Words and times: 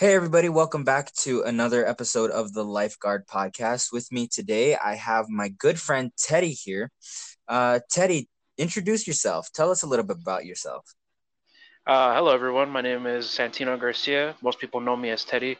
Hey, 0.00 0.14
everybody, 0.14 0.48
welcome 0.48 0.84
back 0.84 1.12
to 1.24 1.42
another 1.42 1.84
episode 1.84 2.30
of 2.30 2.52
the 2.52 2.64
Lifeguard 2.64 3.26
Podcast. 3.26 3.92
With 3.92 4.12
me 4.12 4.28
today, 4.28 4.76
I 4.76 4.94
have 4.94 5.28
my 5.28 5.48
good 5.48 5.80
friend 5.80 6.12
Teddie 6.16 6.52
here. 6.52 6.92
Uh, 7.48 7.80
Teddie, 7.90 8.28
introduce 8.56 9.08
yourself. 9.08 9.50
Tell 9.52 9.72
us 9.72 9.82
a 9.82 9.88
little 9.88 10.04
bit 10.04 10.18
about 10.22 10.46
yourself. 10.46 10.94
Uh, 11.84 12.14
hello, 12.14 12.32
everyone. 12.32 12.70
My 12.70 12.80
name 12.80 13.06
is 13.06 13.26
Santino 13.26 13.76
Garcia. 13.76 14.36
Most 14.40 14.60
people 14.60 14.80
know 14.80 14.94
me 14.94 15.10
as 15.10 15.24
Teddie. 15.24 15.58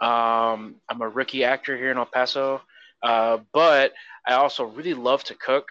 Um, 0.00 0.76
I'm 0.88 1.00
a 1.00 1.08
rookie 1.08 1.42
actor 1.42 1.76
here 1.76 1.90
in 1.90 1.98
El 1.98 2.06
Paso, 2.06 2.62
uh, 3.02 3.38
but 3.52 3.92
I 4.24 4.34
also 4.34 4.66
really 4.66 4.94
love 4.94 5.24
to 5.24 5.34
cook. 5.34 5.66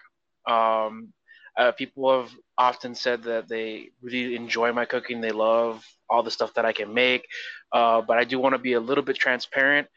Um, 0.45 1.13
uh, 1.59 1.73
people 1.73 2.21
have 2.21 2.31
often 2.57 2.95
said 2.95 3.21
that 3.23 3.49
they 3.49 3.89
really 4.01 4.35
enjoy 4.35 4.71
my 4.71 4.85
cooking. 4.85 5.19
They 5.19 5.31
love 5.31 5.85
all 6.09 6.23
the 6.23 6.31
stuff 6.31 6.53
that 6.53 6.65
I 6.65 6.71
can 6.71 6.93
make. 6.93 7.27
Uh, 7.71 8.01
but 8.01 8.17
I 8.17 8.23
do 8.23 8.39
want 8.39 8.55
to 8.55 8.59
be 8.59 8.73
a 8.73 8.79
little 8.79 9.03
bit 9.03 9.17
transparent. 9.17 9.87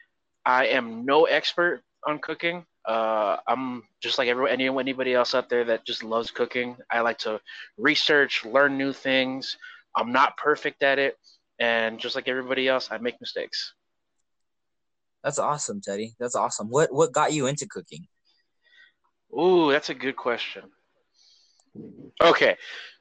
I 0.45 0.67
am 0.67 1.05
no 1.05 1.23
expert 1.23 1.81
on 2.05 2.19
cooking. 2.19 2.65
Uh, 2.85 3.37
I'm 3.47 3.83
just 4.01 4.17
like 4.17 4.27
everyone, 4.27 4.51
anybody 4.51 5.13
else 5.13 5.33
out 5.33 5.49
there 5.49 5.63
that 5.63 5.85
just 5.85 6.03
loves 6.03 6.31
cooking. 6.31 6.75
I 6.91 6.99
like 6.99 7.17
to 7.19 7.39
research, 7.77 8.43
learn 8.43 8.77
new 8.77 8.91
things. 8.91 9.57
I'm 9.95 10.11
not 10.11 10.35
perfect 10.35 10.83
at 10.83 10.99
it, 10.99 11.17
and 11.59 11.97
just 11.97 12.15
like 12.15 12.27
everybody 12.27 12.67
else, 12.67 12.89
I 12.91 12.97
make 12.97 13.21
mistakes. 13.21 13.73
That's 15.23 15.39
awesome, 15.39 15.79
Teddie. 15.79 16.15
That's 16.19 16.35
awesome. 16.35 16.67
What 16.67 16.93
what 16.93 17.13
got 17.13 17.31
you 17.31 17.47
into 17.47 17.67
cooking? 17.67 18.07
Ooh, 19.31 19.71
that's 19.71 19.89
a 19.89 19.93
good 19.93 20.17
question. 20.17 20.63
Okay, 22.21 22.57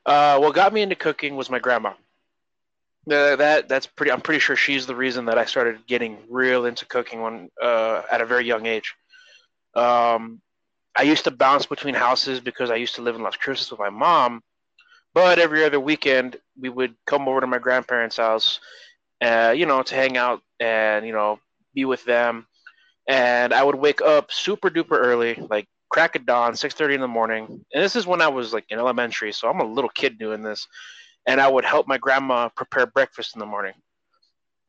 uh, 0.07 0.39
what 0.39 0.55
got 0.55 0.73
me 0.73 0.83
into 0.83 0.97
cooking 0.97 1.37
was 1.37 1.51
my 1.51 1.59
grandma. 1.59 1.93
Uh, 3.11 3.37
that 3.37 3.69
that's 3.69 3.87
pretty. 3.87 4.13
I'm 4.13 4.21
pretty 4.21 4.39
sure 4.39 4.55
she's 4.55 4.87
the 4.87 4.95
reason 4.95 5.25
that 5.27 5.39
I 5.39 5.45
started 5.45 5.87
getting 5.87 6.19
real 6.29 6.67
into 6.67 6.87
cooking 6.87 7.21
when 7.21 7.51
uh, 7.61 8.03
at 8.11 8.21
a 8.21 8.27
very 8.27 8.47
young 8.47 8.67
age. 8.67 8.95
Um, 9.75 10.41
I 10.95 11.03
used 11.03 11.25
to 11.25 11.31
bounce 11.31 11.67
between 11.67 11.95
houses 11.95 12.41
because 12.41 12.71
I 12.71 12.77
used 12.77 12.95
to 12.97 13.03
live 13.03 13.17
in 13.17 13.23
Las 13.23 13.37
Cruces 13.37 13.71
with 13.71 13.81
my 13.81 13.91
mom, 13.91 14.43
but 15.15 15.39
every 15.39 15.65
other 15.65 15.81
weekend 15.81 16.37
we 16.61 16.69
would 16.69 16.95
come 17.07 17.27
over 17.29 17.41
to 17.41 17.47
my 17.47 17.59
grandparents' 17.59 18.19
house, 18.19 18.61
uh, 19.21 19.53
you 19.57 19.67
know, 19.67 19.83
to 19.83 19.95
hang 19.95 20.17
out 20.17 20.43
and 20.61 21.05
you 21.07 21.13
know 21.13 21.41
be 21.75 21.85
with 21.85 22.05
them. 22.05 22.47
And 23.09 23.53
I 23.53 23.65
would 23.65 23.75
wake 23.75 24.01
up 24.01 24.31
super 24.31 24.71
duper 24.71 24.93
early, 24.93 25.35
like 25.51 25.67
crack 25.93 26.17
of 26.17 26.27
dawn, 26.27 26.57
six 26.57 26.75
thirty 26.75 26.95
in 26.95 27.01
the 27.01 27.09
morning. 27.09 27.65
And 27.73 27.85
this 27.85 27.97
is 27.97 28.07
when 28.07 28.23
I 28.23 28.29
was 28.29 28.53
like 28.53 28.65
in 28.71 28.79
elementary, 28.79 29.33
so 29.33 29.49
I'm 29.49 29.61
a 29.61 29.65
little 29.65 29.91
kid 29.91 30.19
doing 30.19 30.43
this 30.43 30.67
and 31.27 31.41
I 31.41 31.49
would 31.49 31.65
help 31.65 31.87
my 31.87 31.99
grandma 31.99 32.49
prepare 32.49 32.87
breakfast 32.87 33.35
in 33.35 33.41
the 33.41 33.47
morning. 33.47 33.75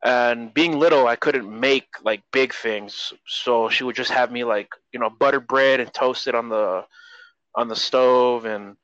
And 0.04 0.52
being 0.52 0.78
little, 0.78 1.06
I 1.06 1.16
couldn't 1.16 1.48
make 1.48 1.86
like 2.02 2.22
big 2.30 2.52
things, 2.52 3.12
so 3.26 3.70
she 3.70 3.84
would 3.84 3.96
just 3.96 4.10
have 4.10 4.30
me 4.30 4.44
like 4.44 4.68
you 4.92 5.00
know 5.00 5.08
butter 5.08 5.40
bread 5.40 5.80
and 5.80 5.92
toast 5.92 6.26
it 6.26 6.34
on 6.34 6.50
the 6.50 6.84
on 7.54 7.68
the 7.68 7.76
stove, 7.76 8.44
and 8.44 8.76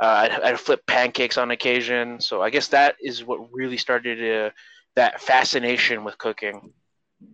uh, 0.00 0.28
I'd, 0.30 0.32
I'd, 0.32 0.60
flip 0.60 0.86
pancakes 0.86 1.36
on 1.36 1.50
occasion. 1.50 2.20
So 2.20 2.40
I 2.40 2.48
guess 2.48 2.68
that 2.68 2.96
is 3.02 3.22
what 3.22 3.52
really 3.52 3.76
started 3.76 4.46
uh, 4.46 4.50
that 4.96 5.20
fascination 5.20 6.04
with 6.04 6.16
cooking. 6.16 6.72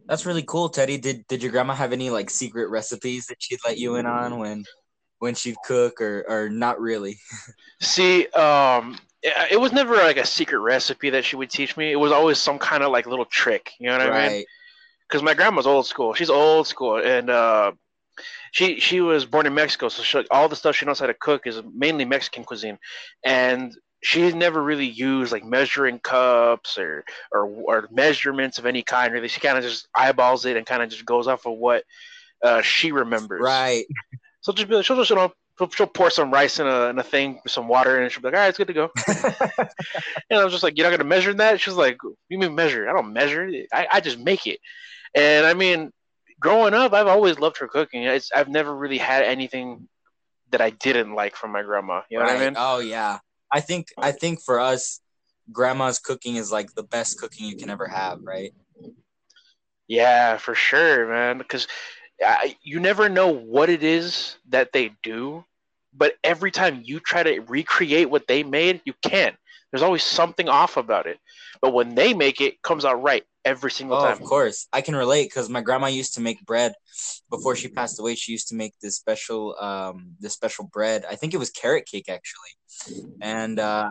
That's 0.07 0.25
really 0.25 0.43
cool, 0.43 0.69
Teddie. 0.69 0.99
Did 0.99 1.27
did 1.29 1.43
your 1.43 1.53
grandma 1.53 1.75
have 1.75 1.93
any 1.93 2.11
like 2.11 2.31
secret 2.31 2.71
recipes 2.71 3.27
that 3.27 3.37
she'd 3.41 3.61
let 3.65 3.79
you 3.79 3.97
in 3.97 4.07
on 4.07 4.39
when 4.39 4.65
when 5.19 5.35
she'd 5.35 5.57
cook, 5.65 6.01
or 6.01 6.25
or 6.29 6.49
not 6.49 6.81
really? 6.81 7.19
See, 7.81 8.27
um, 8.29 8.99
it 9.23 9.61
was 9.61 9.73
never 9.73 9.97
like 9.97 10.17
a 10.17 10.27
secret 10.27 10.61
recipe 10.61 11.11
that 11.11 11.25
she 11.25 11.37
would 11.37 11.51
teach 11.51 11.77
me. 11.77 11.93
It 11.93 11.97
was 11.97 12.13
always 12.13 12.39
some 12.39 12.59
kind 12.59 12.83
of 12.83 12.91
like 12.91 13.07
little 13.07 13.27
trick. 13.27 13.73
You 13.79 13.89
know 13.89 13.99
what 13.99 14.11
right. 14.11 14.25
I 14.25 14.29
mean? 14.29 14.45
Because 15.09 15.23
my 15.23 15.35
grandma's 15.35 15.67
old 15.67 15.87
school. 15.87 16.15
She's 16.15 16.31
old 16.31 16.67
school, 16.67 16.97
and 16.97 17.29
uh, 17.29 17.73
she 18.53 18.81
she 18.81 19.01
was 19.01 19.25
born 19.25 19.47
in 19.47 19.55
Mexico, 19.55 19.89
so 19.89 20.03
she, 20.03 20.27
all 20.31 20.49
the 20.49 20.57
stuff 20.57 20.77
she 20.77 20.87
knows 20.87 21.01
how 21.01 21.07
to 21.07 21.15
cook 21.15 21.47
is 21.47 21.61
mainly 21.75 22.05
Mexican 22.05 22.45
cuisine, 22.45 22.79
and 23.25 23.75
she's 24.03 24.35
never 24.35 24.63
really 24.63 24.87
used 24.87 25.33
like 25.33 25.45
measuring 25.45 25.99
cups 25.99 26.79
or 26.79 27.05
or, 27.33 27.47
or 27.47 27.89
measurements 27.91 28.59
of 28.59 28.67
any 28.67 28.83
kind. 28.83 29.13
Really, 29.13 29.29
she 29.29 29.41
kind 29.41 29.59
of 29.59 29.65
just 29.65 29.89
eyeballs 29.95 30.45
it 30.45 30.57
and 30.57 30.67
kind 30.67 30.83
of 30.83 30.91
just 30.91 31.05
goes 31.05 31.27
off 31.27 31.47
of 31.47 31.57
what 31.57 31.85
uh, 32.43 32.63
she 32.63 32.93
remembers. 32.93 33.41
Right. 33.43 33.85
So 34.41 34.53
just 34.53 34.69
be, 34.69 34.83
she'll 34.83 34.97
just 34.97 35.11
you 35.11 35.17
know 35.17 35.33
she'll 35.75 35.87
pour 35.87 36.11
some 36.11 36.33
rice 36.33 36.61
in 36.61 36.67
a, 36.67 36.87
in 36.87 36.99
a 36.99 37.03
thing 37.03 37.41
with 37.43 37.53
some 37.53 37.69
water 37.69 38.01
and 38.01 38.11
she'll 38.11 38.23
be 38.23 38.29
like, 38.29 38.35
all 38.35 38.41
right, 38.41 38.49
it's 38.49 38.59
good 38.59 38.69
to 38.69 38.73
go. 38.73 38.91
and 40.31 40.39
I 40.41 40.45
was 40.45 40.53
just 40.53 40.63
like, 40.63 40.77
you're 40.77 40.85
not 40.85 40.91
going 40.91 41.01
to 41.01 41.05
measure 41.05 41.35
that? 41.35 41.61
She's 41.61 41.75
like, 41.75 41.99
you 42.29 42.39
mean 42.39 42.55
measure? 42.55 42.89
I 42.89 42.93
don't 42.93 43.13
measure. 43.13 43.51
I, 43.73 43.87
I 43.93 44.01
just 44.01 44.19
make 44.19 44.47
it. 44.47 44.61
And 45.15 45.47
I 45.47 45.55
mean, 45.55 45.91
growing 46.41 46.75
up, 46.75 46.93
I've 46.93 47.09
always 47.09 47.39
loved 47.39 47.59
her 47.59 47.69
cooking. 47.69 48.05
It's, 48.05 48.31
I've 48.33 48.49
never 48.49 48.75
really 48.75 48.99
had 48.99 49.25
anything 49.25 49.89
that 50.51 50.61
I 50.61 50.71
didn't 50.71 51.15
like 51.15 51.37
from 51.37 51.53
my 51.53 51.63
grandma. 51.63 52.03
You 52.09 52.19
know 52.19 52.25
right. 52.25 52.35
what 52.35 52.43
I 52.43 52.45
mean? 52.45 52.55
Oh 52.57 52.79
yeah. 52.79 53.19
I 53.53 53.61
think, 53.61 53.89
I 53.99 54.13
think 54.13 54.43
for 54.43 54.61
us, 54.61 55.01
grandma's 55.51 55.99
cooking 55.99 56.37
is 56.37 56.53
like 56.53 56.75
the 56.75 56.83
best 56.83 57.19
cooking 57.19 57.47
you 57.47 57.57
can 57.57 57.71
ever 57.71 57.87
have. 57.87 58.21
Right. 58.23 58.53
Yeah, 59.87 60.37
for 60.37 60.55
sure, 60.55 61.09
man. 61.09 61.39
Because 61.39 61.67
you 62.63 62.81
never 62.81 63.09
know 63.09 63.29
what 63.29 63.71
it 63.71 63.83
is 63.83 64.37
that 64.49 64.73
they 64.73 64.93
do 65.03 65.45
but 65.99 66.15
every 66.23 66.51
time 66.51 66.83
you 66.85 67.01
try 67.01 67.23
to 67.23 67.41
recreate 67.41 68.09
what 68.09 68.27
they 68.29 68.43
made, 68.43 68.81
you 68.85 68.95
can't. 69.03 69.37
There's 69.71 69.83
always 69.83 70.05
something 70.05 70.49
off 70.49 70.77
about 70.77 71.07
it. 71.07 71.19
But 71.61 71.75
when 71.75 71.95
they 71.95 72.15
make 72.15 72.41
it, 72.41 72.55
it 72.55 72.63
comes 72.63 72.85
out 72.85 73.03
right 73.03 73.25
every 73.49 73.71
single 73.71 73.97
oh, 73.97 74.05
time. 74.05 74.13
Of 74.13 74.23
course. 74.23 74.69
I 74.73 74.81
can 74.81 74.95
relate 74.95 75.25
because 75.25 75.49
my 75.49 75.63
grandma 75.63 75.87
used 75.87 76.15
to 76.15 76.21
make 76.21 76.45
bread 76.45 76.75
before 77.31 77.57
she 77.57 77.69
passed 77.69 77.99
away. 77.99 78.15
She 78.15 78.33
used 78.33 78.49
to 78.49 78.55
make 78.55 78.75
this 78.81 78.97
special 78.97 79.57
um 79.59 80.13
this 80.21 80.35
special 80.35 80.65
bread. 80.67 81.05
I 81.11 81.17
think 81.17 81.35
it 81.35 81.39
was 81.39 81.51
carrot 81.51 81.87
cake 81.87 82.09
actually. 82.09 82.53
And 83.21 83.59
uh 83.59 83.91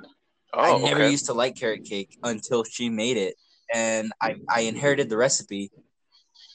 oh, 0.53 0.77
I 0.77 0.79
never 0.81 1.01
okay. 1.01 1.11
used 1.11 1.25
to 1.27 1.33
like 1.33 1.55
carrot 1.55 1.83
cake 1.83 2.17
until 2.23 2.63
she 2.63 2.89
made 2.89 3.17
it. 3.17 3.35
And 3.73 4.13
I, 4.21 4.35
I 4.49 4.61
inherited 4.61 5.09
the 5.09 5.17
recipe, 5.17 5.71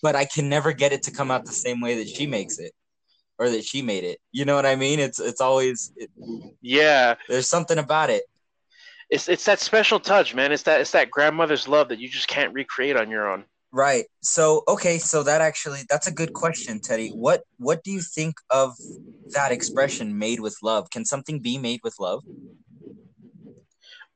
but 0.03 0.17
I 0.17 0.25
can 0.25 0.49
never 0.49 0.73
get 0.73 0.93
it 0.93 1.03
to 1.05 1.11
come 1.11 1.31
out 1.31 1.45
the 1.45 1.53
same 1.53 1.81
way 1.83 1.97
that 1.97 2.09
she 2.09 2.27
makes 2.27 2.59
it 2.59 2.73
or 3.39 3.51
that 3.51 3.65
she 3.65 3.83
made 3.83 4.05
it. 4.05 4.19
You 4.31 4.45
know 4.47 4.55
what 4.55 4.65
I 4.65 4.77
mean? 4.77 4.99
It's 4.99 5.21
it's 5.21 5.41
always 5.41 5.93
it, 5.97 6.11
yeah. 6.63 7.17
There's 7.29 7.49
something 7.49 7.79
about 7.79 8.09
it. 8.09 8.23
It's 9.13 9.29
it's 9.29 9.45
that 9.45 9.61
special 9.61 10.01
touch, 10.01 10.35
man. 10.35 10.53
It's 10.53 10.63
that 10.63 10.81
it's 10.81 10.93
that 10.93 11.11
grandmother's 11.11 11.69
love 11.69 11.91
that 11.91 11.99
you 12.01 12.09
just 12.09 12.29
can't 12.29 12.55
recreate 12.55 12.97
on 12.97 13.11
your 13.11 13.31
own. 13.31 13.45
Right. 13.71 14.07
So 14.23 14.63
okay, 14.67 14.97
so 14.97 15.23
that 15.23 15.43
actually 15.43 15.81
that's 15.91 16.07
a 16.07 16.13
good 16.13 16.33
question, 16.33 16.81
Teddie. 16.81 17.11
What 17.11 17.43
what 17.59 17.85
do 17.85 17.91
you 17.91 18.01
think 18.01 18.37
of 18.49 18.73
that 19.35 19.53
expression 19.53 20.19
made 20.19 20.41
with 20.41 20.57
love? 20.63 20.89
Can 20.89 21.05
something 21.05 21.41
be 21.41 21.59
made 21.59 21.81
with 21.85 21.97
love? 22.01 22.23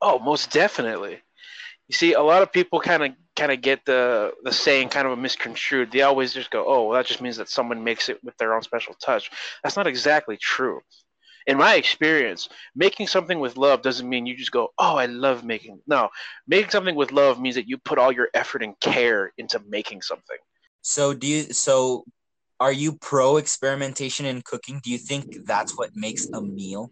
Oh, 0.01 0.17
most 0.17 0.49
definitely. 0.51 1.21
You 1.87 1.93
see, 1.95 2.13
a 2.13 2.21
lot 2.21 2.41
of 2.41 2.51
people 2.51 2.79
kind 2.79 3.03
of 3.03 3.11
kind 3.35 3.51
of 3.51 3.61
get 3.61 3.85
the 3.85 4.33
the 4.43 4.51
saying 4.51 4.89
kind 4.89 5.07
of 5.07 5.15
misconstrued. 5.19 5.91
They 5.91 6.01
always 6.01 6.33
just 6.33 6.49
go, 6.49 6.65
"Oh, 6.67 6.85
well, 6.87 6.97
that 6.97 7.05
just 7.05 7.21
means 7.21 7.37
that 7.37 7.49
someone 7.49 7.83
makes 7.83 8.09
it 8.09 8.17
with 8.23 8.35
their 8.37 8.55
own 8.55 8.63
special 8.63 8.95
touch." 8.95 9.29
That's 9.63 9.77
not 9.77 9.85
exactly 9.85 10.37
true. 10.37 10.81
In 11.47 11.57
my 11.57 11.75
experience, 11.75 12.49
making 12.75 13.07
something 13.07 13.39
with 13.39 13.55
love 13.57 13.81
doesn't 13.81 14.07
mean 14.07 14.25
you 14.25 14.35
just 14.35 14.51
go, 14.51 14.73
"Oh, 14.77 14.97
I 14.97 15.05
love 15.05 15.45
making." 15.45 15.81
No, 15.87 16.09
making 16.45 16.71
something 16.71 16.95
with 16.95 17.11
love 17.11 17.39
means 17.39 17.55
that 17.55 17.69
you 17.69 17.77
put 17.77 17.97
all 17.97 18.11
your 18.11 18.29
effort 18.33 18.63
and 18.63 18.77
care 18.81 19.33
into 19.37 19.59
making 19.67 20.01
something. 20.01 20.37
So, 20.81 21.13
do 21.13 21.25
you 21.25 21.43
so 21.53 22.05
are 22.59 22.71
you 22.71 22.93
pro 22.93 23.37
experimentation 23.37 24.25
in 24.25 24.41
cooking? 24.41 24.81
Do 24.83 24.91
you 24.91 24.97
think 24.97 25.45
that's 25.45 25.77
what 25.77 25.95
makes 25.95 26.27
a 26.33 26.41
meal? 26.41 26.91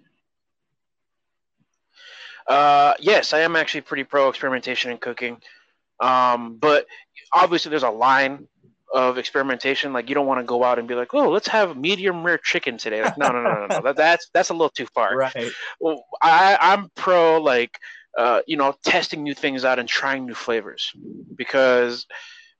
Uh, 2.48 2.94
yes, 3.00 3.34
I 3.34 3.40
am 3.40 3.56
actually 3.56 3.82
pretty 3.82 4.04
pro 4.04 4.30
experimentation 4.30 4.92
in 4.92 4.98
cooking. 4.98 5.42
Um, 6.00 6.58
but 6.58 6.86
obviously, 7.34 7.72
there's 7.72 7.84
a 7.84 7.90
line 7.90 8.48
of 8.96 9.18
experimentation. 9.18 9.92
Like 9.92 10.08
you 10.08 10.16
don't 10.16 10.26
want 10.26 10.40
to 10.40 10.46
go 10.46 10.64
out 10.64 10.80
and 10.80 10.88
be 10.88 10.96
like, 10.96 11.14
"Oh, 11.14 11.30
let's 11.30 11.50
have 11.50 11.76
medium 11.76 12.24
rare 12.24 12.38
chicken 12.38 12.78
today." 12.78 13.04
Like, 13.04 13.18
no, 13.18 13.28
no, 13.28 13.42
no, 13.44 13.54
no, 13.54 13.68
no. 13.68 13.82
That, 13.82 13.98
that's 13.98 14.30
that's 14.34 14.50
a 14.50 14.54
little 14.54 14.70
too 14.70 14.88
far. 14.96 15.16
Right. 15.26 15.52
Well, 15.80 16.06
I 16.22 16.58
I'm 16.60 16.90
pro 16.96 17.42
like 17.42 17.78
uh, 18.18 18.42
you 18.48 18.58
know 18.58 18.74
testing 18.84 19.22
new 19.22 19.34
things 19.34 19.66
out 19.66 19.80
and 19.80 19.88
trying 19.88 20.26
new 20.26 20.34
flavors 20.34 20.94
because 21.36 22.06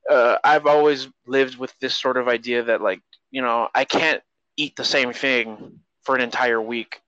uh, 0.10 0.38
I've 0.44 0.66
always 0.66 1.08
lived 1.26 1.58
with 1.58 1.74
this 1.80 1.96
sort 1.96 2.18
of 2.18 2.28
idea 2.28 2.64
that 2.64 2.82
like 2.82 3.02
you 3.32 3.42
know 3.42 3.70
I 3.74 3.86
can't 3.86 4.22
eat 4.58 4.76
the 4.76 4.84
same 4.84 5.14
thing 5.14 5.80
for 6.04 6.16
an 6.16 6.22
entire 6.22 6.62
week 6.62 7.00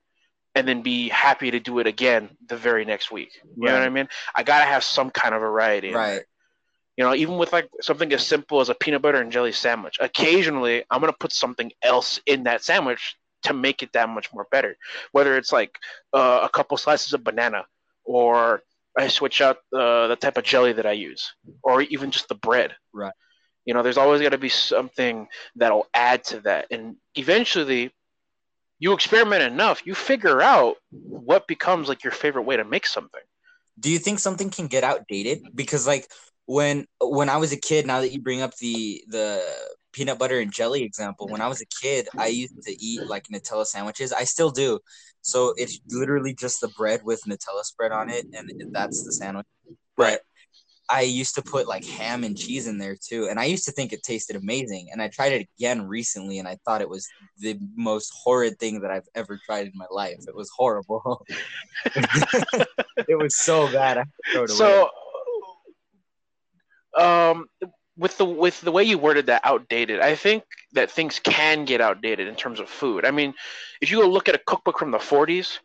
and 0.56 0.68
then 0.68 0.81
be 0.81 1.09
happy 1.09 1.51
to 1.51 1.59
do 1.59 1.79
it 1.79 1.88
again 1.88 2.29
the 2.47 2.57
very 2.57 2.85
next 2.85 3.12
week. 3.12 3.31
You 3.44 3.65
right. 3.65 3.74
know 3.74 3.79
what 3.79 3.85
I 3.85 3.89
mean? 3.89 4.07
I 4.33 4.44
gotta 4.44 4.65
have 4.65 4.83
some 4.83 5.09
kind 5.09 5.35
of 5.35 5.41
variety. 5.41 5.94
Right. 5.94 6.24
You 6.97 7.03
know, 7.03 7.13
even 7.13 7.38
with 7.38 7.53
like 7.53 7.69
something 7.81 8.11
as 8.11 8.25
simple 8.25 8.59
as 8.59 8.69
a 8.69 8.75
peanut 8.75 9.01
butter 9.01 9.21
and 9.21 9.31
jelly 9.31 9.51
sandwich, 9.51 9.97
occasionally 10.01 10.83
I'm 10.89 10.99
gonna 10.99 11.13
put 11.13 11.31
something 11.31 11.71
else 11.81 12.19
in 12.25 12.44
that 12.44 12.63
sandwich 12.63 13.15
to 13.44 13.53
make 13.53 13.83
it 13.83 13.94
that 13.94 14.09
much 14.09 14.33
more 14.33 14.47
better. 14.51 14.75
Whether 15.11 15.38
it's 15.38 15.51
like 15.51 15.77
uh, 16.13 16.41
a 16.44 16.49
couple 16.49 16.75
slices 16.77 17.13
of 17.13 17.23
banana 17.23 17.65
or 18.03 18.63
I 18.97 19.07
switch 19.09 19.41
out 19.41 19.57
the 19.71 20.07
the 20.07 20.15
type 20.15 20.38
of 20.38 20.44
jelly 20.44 20.73
that 20.73 20.88
I 20.88 20.94
use, 20.94 21.33
or 21.61 21.81
even 21.83 22.09
just 22.09 22.27
the 22.29 22.35
bread. 22.35 22.75
Right. 22.91 23.13
You 23.65 23.73
know, 23.73 23.83
there's 23.83 23.97
always 23.97 24.21
got 24.21 24.29
to 24.29 24.38
be 24.38 24.50
something 24.50 25.27
that'll 25.55 25.88
add 25.93 26.23
to 26.25 26.39
that, 26.41 26.67
and 26.71 26.95
eventually, 27.15 27.91
you 28.79 28.93
experiment 28.93 29.43
enough, 29.43 29.85
you 29.85 29.93
figure 29.93 30.41
out 30.41 30.77
what 30.89 31.47
becomes 31.47 31.89
like 31.89 32.03
your 32.03 32.13
favorite 32.13 32.43
way 32.43 32.57
to 32.57 32.63
make 32.63 32.88
something. 32.88 33.21
Do 33.79 33.91
you 33.91 34.00
think 34.00 34.17
something 34.17 34.50
can 34.50 34.65
get 34.67 34.83
outdated? 34.83 35.50
Because 35.53 35.85
like 35.85 36.09
when 36.47 36.88
when 37.01 37.29
I 37.29 37.38
was 37.38 37.51
a 37.51 37.59
kid, 37.59 37.85
now 37.85 38.01
that 38.01 38.11
you 38.11 38.21
bring 38.21 38.41
up 38.41 38.55
the 38.55 39.03
the 39.07 39.44
peanut 39.91 40.17
butter 40.17 40.39
and 40.39 40.51
jelly 40.51 40.81
example, 40.81 41.27
when 41.27 41.41
I 41.41 41.47
was 41.47 41.61
a 41.61 41.65
kid, 41.65 42.07
I 42.17 42.27
used 42.27 42.61
to 42.63 42.83
eat 42.83 43.05
like 43.05 43.27
Nutella 43.27 43.65
sandwiches. 43.65 44.13
I 44.13 44.23
still 44.23 44.49
do. 44.49 44.79
So 45.21 45.53
it's 45.57 45.79
literally 45.91 46.33
just 46.33 46.61
the 46.61 46.69
bread 46.69 47.01
with 47.03 47.21
Nutella 47.27 47.63
spread 47.63 47.91
on 47.91 48.09
it, 48.09 48.25
and 48.33 48.49
that's 48.71 49.03
the 49.03 49.11
sandwich. 49.11 49.45
But 49.97 50.21
I 50.89 51.01
used 51.01 51.35
to 51.35 51.41
put 51.41 51.67
like 51.67 51.83
ham 51.83 52.23
and 52.23 52.38
cheese 52.38 52.65
in 52.65 52.77
there 52.77 52.95
too, 52.95 53.27
and 53.29 53.41
I 53.41 53.43
used 53.43 53.65
to 53.65 53.73
think 53.73 53.91
it 53.91 54.03
tasted 54.03 54.38
amazing. 54.38 54.88
And 54.93 55.01
I 55.01 55.09
tried 55.09 55.33
it 55.33 55.50
again 55.59 55.85
recently, 55.85 56.39
and 56.39 56.47
I 56.47 56.57
thought 56.63 56.79
it 56.79 56.88
was 56.88 57.09
the 57.39 57.59
most 57.75 58.13
horrid 58.23 58.57
thing 58.57 58.79
that 58.81 58.91
I've 58.91 59.07
ever 59.15 59.38
tried 59.45 59.67
in 59.67 59.73
my 59.75 59.88
life. 59.91 60.23
It 60.25 60.35
was 60.35 60.50
horrible. 60.55 61.25
it 61.85 63.19
was 63.19 63.35
so 63.35 63.69
bad. 63.73 64.01
so, 64.47 64.89
um, 66.97 67.47
with 67.97 68.17
the 68.17 68.25
with 68.25 68.61
the 68.61 68.71
way 68.71 68.83
you 68.83 68.97
worded 68.97 69.27
that 69.27 69.41
outdated, 69.44 69.99
I 69.99 70.15
think 70.15 70.44
that 70.73 70.91
things 70.91 71.19
can 71.19 71.65
get 71.65 71.81
outdated 71.81 72.27
in 72.27 72.35
terms 72.35 72.59
of 72.59 72.69
food. 72.69 73.05
I 73.05 73.11
mean, 73.11 73.33
if 73.81 73.91
you 73.91 74.01
go 74.01 74.07
look 74.07 74.29
at 74.29 74.35
a 74.35 74.41
cookbook 74.45 74.77
from 74.77 74.91
the 74.91 74.97
40s, 74.97 75.59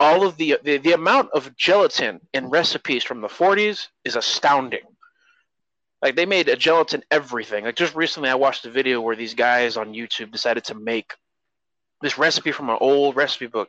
all 0.00 0.26
of 0.26 0.36
the, 0.36 0.58
the 0.62 0.78
the 0.78 0.92
amount 0.92 1.30
of 1.32 1.56
gelatin 1.56 2.20
in 2.32 2.50
recipes 2.50 3.04
from 3.04 3.20
the 3.20 3.28
40s 3.28 3.88
is 4.04 4.16
astounding. 4.16 4.84
Like 6.02 6.14
they 6.14 6.26
made 6.26 6.48
a 6.48 6.56
gelatin 6.56 7.02
everything. 7.10 7.64
Like 7.64 7.76
just 7.76 7.96
recently, 7.96 8.28
I 8.28 8.36
watched 8.36 8.66
a 8.66 8.70
video 8.70 9.00
where 9.00 9.16
these 9.16 9.34
guys 9.34 9.76
on 9.76 9.94
YouTube 9.94 10.30
decided 10.30 10.64
to 10.64 10.74
make 10.74 11.12
this 12.00 12.18
recipe 12.18 12.52
from 12.52 12.70
an 12.70 12.78
old 12.80 13.16
recipe 13.16 13.46
book, 13.46 13.68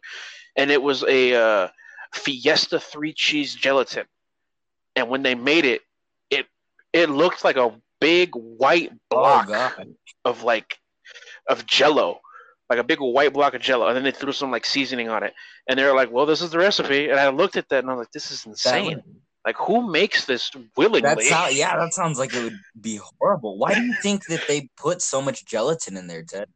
and 0.56 0.70
it 0.70 0.82
was 0.82 1.04
a 1.04 1.34
uh, 1.34 1.68
Fiesta 2.14 2.80
three 2.80 3.14
cheese 3.14 3.56
gelatin. 3.56 4.06
And 4.96 5.10
when 5.10 5.24
they 5.24 5.36
made 5.36 5.66
it, 5.66 5.82
it 6.94 7.10
looked 7.10 7.44
like 7.44 7.58
a 7.58 7.74
big 8.00 8.32
white 8.34 8.92
oh, 8.94 8.98
block 9.10 9.50
oh, 9.52 9.84
of 10.26 10.44
like 10.44 10.78
of 11.48 11.66
Jello 11.66 12.22
like 12.70 12.80
a 12.80 12.84
big 12.84 13.00
white 13.00 13.34
block 13.34 13.56
of 13.56 13.62
jello, 13.62 13.88
and 13.88 13.98
then 13.98 14.04
they 14.04 14.12
threw 14.12 14.32
some 14.32 14.52
like 14.52 14.66
seasoning 14.66 15.10
on 15.10 15.24
it. 15.24 15.34
And 15.68 15.78
they 15.78 15.84
were 15.84 15.96
like, 15.96 16.12
"Well, 16.12 16.28
this 16.28 16.42
is 16.42 16.52
the 16.52 16.60
recipe." 16.60 17.10
And 17.10 17.20
I 17.20 17.30
looked 17.30 17.58
at 17.58 17.68
that 17.70 17.80
and 17.80 17.90
I 17.90 17.94
was 17.94 18.02
like, 18.02 18.12
"This 18.12 18.32
is 18.32 18.46
insane." 18.46 19.02
like, 19.46 19.56
who 19.58 19.90
makes 19.90 20.26
this 20.26 20.52
willingly? 20.76 21.02
That's 21.02 21.30
how, 21.30 21.48
yeah, 21.48 21.78
that 21.78 21.94
sounds 21.94 22.20
like 22.20 22.34
it 22.36 22.44
would 22.44 22.60
be 22.80 23.00
horrible. 23.20 23.58
Why 23.58 23.74
do 23.74 23.82
you 23.82 23.94
think 23.94 24.26
that 24.28 24.44
they 24.48 24.70
put 24.78 25.02
so 25.02 25.22
much 25.22 25.46
gelatin 25.46 25.98
in 25.98 26.08
there, 26.08 26.24
Ted? 26.24 26.50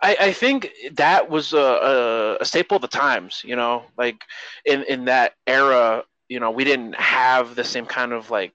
I, 0.00 0.16
I 0.20 0.32
think 0.32 0.70
that 0.92 1.28
was 1.28 1.52
a, 1.52 1.58
a, 1.58 2.36
a 2.40 2.44
staple 2.44 2.76
of 2.76 2.82
the 2.82 2.88
times. 2.88 3.42
You 3.44 3.56
know, 3.56 3.84
like 3.98 4.22
in 4.64 4.84
in 4.84 5.06
that 5.06 5.32
era, 5.46 6.04
you 6.32 6.40
know, 6.40 6.50
we 6.50 6.64
didn't 6.64 6.94
have 6.94 7.54
the 7.54 7.62
same 7.62 7.84
kind 7.84 8.12
of 8.12 8.30
like 8.30 8.54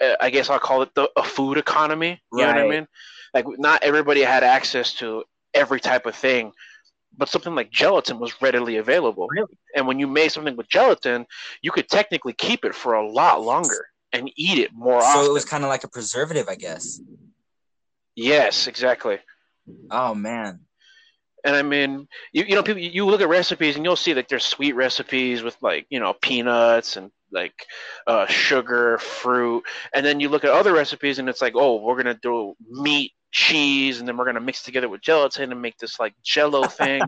uh, 0.00 0.16
I 0.18 0.30
guess 0.30 0.48
I'll 0.48 0.58
call 0.58 0.80
it 0.82 0.94
the 0.94 1.10
a 1.16 1.22
food 1.22 1.58
economy. 1.58 2.20
You 2.32 2.38
right. 2.38 2.54
know 2.56 2.62
what 2.62 2.72
I 2.72 2.76
mean? 2.76 2.88
Like 3.34 3.44
not 3.58 3.82
everybody 3.82 4.22
had 4.22 4.42
access 4.42 4.94
to 4.94 5.24
every 5.52 5.78
type 5.78 6.06
of 6.06 6.16
thing, 6.16 6.52
but 7.16 7.28
something 7.28 7.54
like 7.54 7.70
gelatin 7.70 8.18
was 8.18 8.40
readily 8.40 8.76
available. 8.78 9.28
Really? 9.28 9.58
And 9.74 9.86
when 9.86 9.98
you 9.98 10.06
made 10.06 10.32
something 10.32 10.56
with 10.56 10.68
gelatin, 10.68 11.26
you 11.60 11.70
could 11.70 11.88
technically 11.88 12.32
keep 12.32 12.64
it 12.64 12.74
for 12.74 12.94
a 12.94 13.06
lot 13.06 13.42
longer 13.42 13.88
and 14.12 14.30
eat 14.36 14.58
it 14.58 14.72
more 14.72 15.00
so 15.02 15.06
often. 15.06 15.24
So 15.24 15.30
it 15.30 15.34
was 15.34 15.44
kind 15.44 15.64
of 15.64 15.68
like 15.68 15.84
a 15.84 15.88
preservative, 15.88 16.48
I 16.48 16.54
guess. 16.54 17.00
Yes, 18.14 18.66
exactly. 18.66 19.18
Oh 19.90 20.14
man. 20.14 20.60
And 21.44 21.54
I 21.54 21.62
mean, 21.62 22.08
you, 22.32 22.44
you 22.44 22.54
know, 22.54 22.62
people 22.62 22.82
you 22.82 23.06
look 23.06 23.20
at 23.20 23.28
recipes 23.28 23.76
and 23.76 23.84
you'll 23.84 23.96
see 23.96 24.14
like 24.14 24.28
there's 24.28 24.44
sweet 24.44 24.72
recipes 24.72 25.42
with 25.42 25.56
like 25.62 25.86
you 25.90 26.00
know 26.00 26.14
peanuts 26.20 26.96
and 26.96 27.10
like 27.30 27.66
uh, 28.06 28.26
sugar, 28.26 28.98
fruit, 28.98 29.64
and 29.94 30.04
then 30.04 30.20
you 30.20 30.28
look 30.28 30.44
at 30.44 30.50
other 30.50 30.72
recipes 30.72 31.18
and 31.18 31.28
it's 31.28 31.42
like, 31.42 31.54
oh, 31.54 31.76
we're 31.82 31.96
gonna 31.96 32.18
do 32.20 32.54
meat, 32.68 33.12
cheese, 33.30 33.98
and 33.98 34.08
then 34.08 34.16
we're 34.16 34.24
gonna 34.24 34.40
mix 34.40 34.62
together 34.62 34.88
with 34.88 35.02
gelatin 35.02 35.52
and 35.52 35.62
make 35.62 35.76
this 35.78 36.00
like 36.00 36.14
Jello 36.22 36.64
thing, 36.66 37.02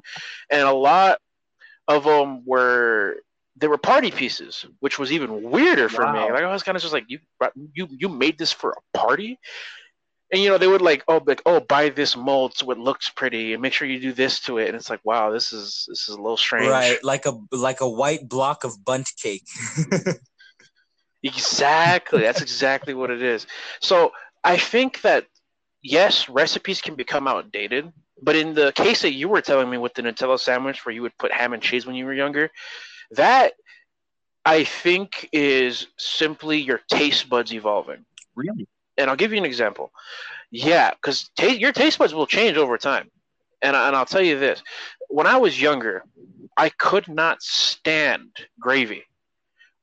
and 0.50 0.62
a 0.62 0.72
lot 0.72 1.18
of 1.88 2.04
them 2.04 2.44
were 2.44 3.16
they 3.56 3.66
were 3.66 3.78
party 3.78 4.10
pieces, 4.10 4.64
which 4.80 4.98
was 4.98 5.10
even 5.10 5.50
weirder 5.50 5.88
for 5.88 6.04
wow. 6.04 6.12
me. 6.12 6.32
Like 6.32 6.44
I 6.44 6.52
was 6.52 6.62
kind 6.62 6.76
of 6.76 6.82
just 6.82 6.94
like, 6.94 7.06
you 7.08 7.18
you 7.72 7.88
you 7.90 8.08
made 8.08 8.38
this 8.38 8.52
for 8.52 8.70
a 8.70 8.98
party, 8.98 9.38
and 10.30 10.42
you 10.42 10.48
know 10.48 10.58
they 10.58 10.66
would 10.66 10.82
like 10.82 11.04
oh 11.08 11.22
like 11.26 11.42
oh 11.46 11.60
buy 11.60 11.88
this 11.88 12.16
mold 12.16 12.56
so 12.56 12.70
it 12.70 12.78
looks 12.78 13.08
pretty 13.08 13.52
and 13.52 13.62
make 13.62 13.72
sure 13.72 13.88
you 13.88 14.00
do 14.00 14.12
this 14.12 14.40
to 14.40 14.58
it. 14.58 14.68
And 14.68 14.76
it's 14.76 14.90
like 14.90 15.00
wow 15.04 15.30
this 15.30 15.52
is 15.52 15.86
this 15.88 16.08
is 16.08 16.14
a 16.14 16.20
little 16.20 16.36
strange. 16.36 16.68
Right 16.68 17.02
like 17.02 17.26
a 17.26 17.38
like 17.52 17.80
a 17.80 17.88
white 17.88 18.28
block 18.28 18.64
of 18.64 18.84
Bundt 18.84 19.10
cake. 19.16 19.46
Exactly 21.20 22.20
that's 22.22 22.42
exactly 22.42 22.94
what 22.94 23.10
it 23.10 23.22
is. 23.22 23.48
So 23.80 24.12
i 24.44 24.56
think 24.56 25.00
that 25.00 25.26
yes 25.82 26.28
recipes 26.28 26.80
can 26.80 26.94
become 26.94 27.26
outdated 27.26 27.92
but 28.22 28.36
in 28.36 28.54
the 28.54 28.70
case 28.72 29.02
that 29.02 29.14
you 29.14 29.28
were 29.28 29.40
telling 29.40 29.68
me 29.68 29.78
with 29.78 29.94
the 29.94 30.02
nutella 30.02 30.38
sandwich 30.38 30.86
where 30.86 30.94
you 30.94 31.02
would 31.02 31.18
put 31.18 31.32
ham 31.32 31.54
and 31.54 31.62
cheese 31.62 31.86
when 31.86 31.96
you 31.96 32.04
were 32.04 32.14
younger 32.14 32.52
that 33.10 33.54
i 34.46 34.62
think 34.62 35.28
is 35.32 35.88
simply 35.98 36.60
your 36.60 36.80
taste 36.88 37.28
buds 37.28 37.52
evolving. 37.52 38.04
Really 38.36 38.68
and 38.98 39.08
I'll 39.08 39.16
give 39.16 39.32
you 39.32 39.38
an 39.38 39.44
example. 39.44 39.92
Yeah, 40.50 40.90
because 40.90 41.30
ta- 41.36 41.46
your 41.46 41.72
taste 41.72 41.98
buds 41.98 42.14
will 42.14 42.26
change 42.26 42.56
over 42.56 42.76
time. 42.78 43.10
And, 43.62 43.76
I, 43.76 43.88
and 43.88 43.96
I'll 43.96 44.06
tell 44.06 44.22
you 44.22 44.38
this 44.38 44.62
when 45.08 45.26
I 45.26 45.36
was 45.36 45.60
younger, 45.60 46.04
I 46.56 46.68
could 46.68 47.08
not 47.08 47.42
stand 47.42 48.30
gravy 48.60 49.04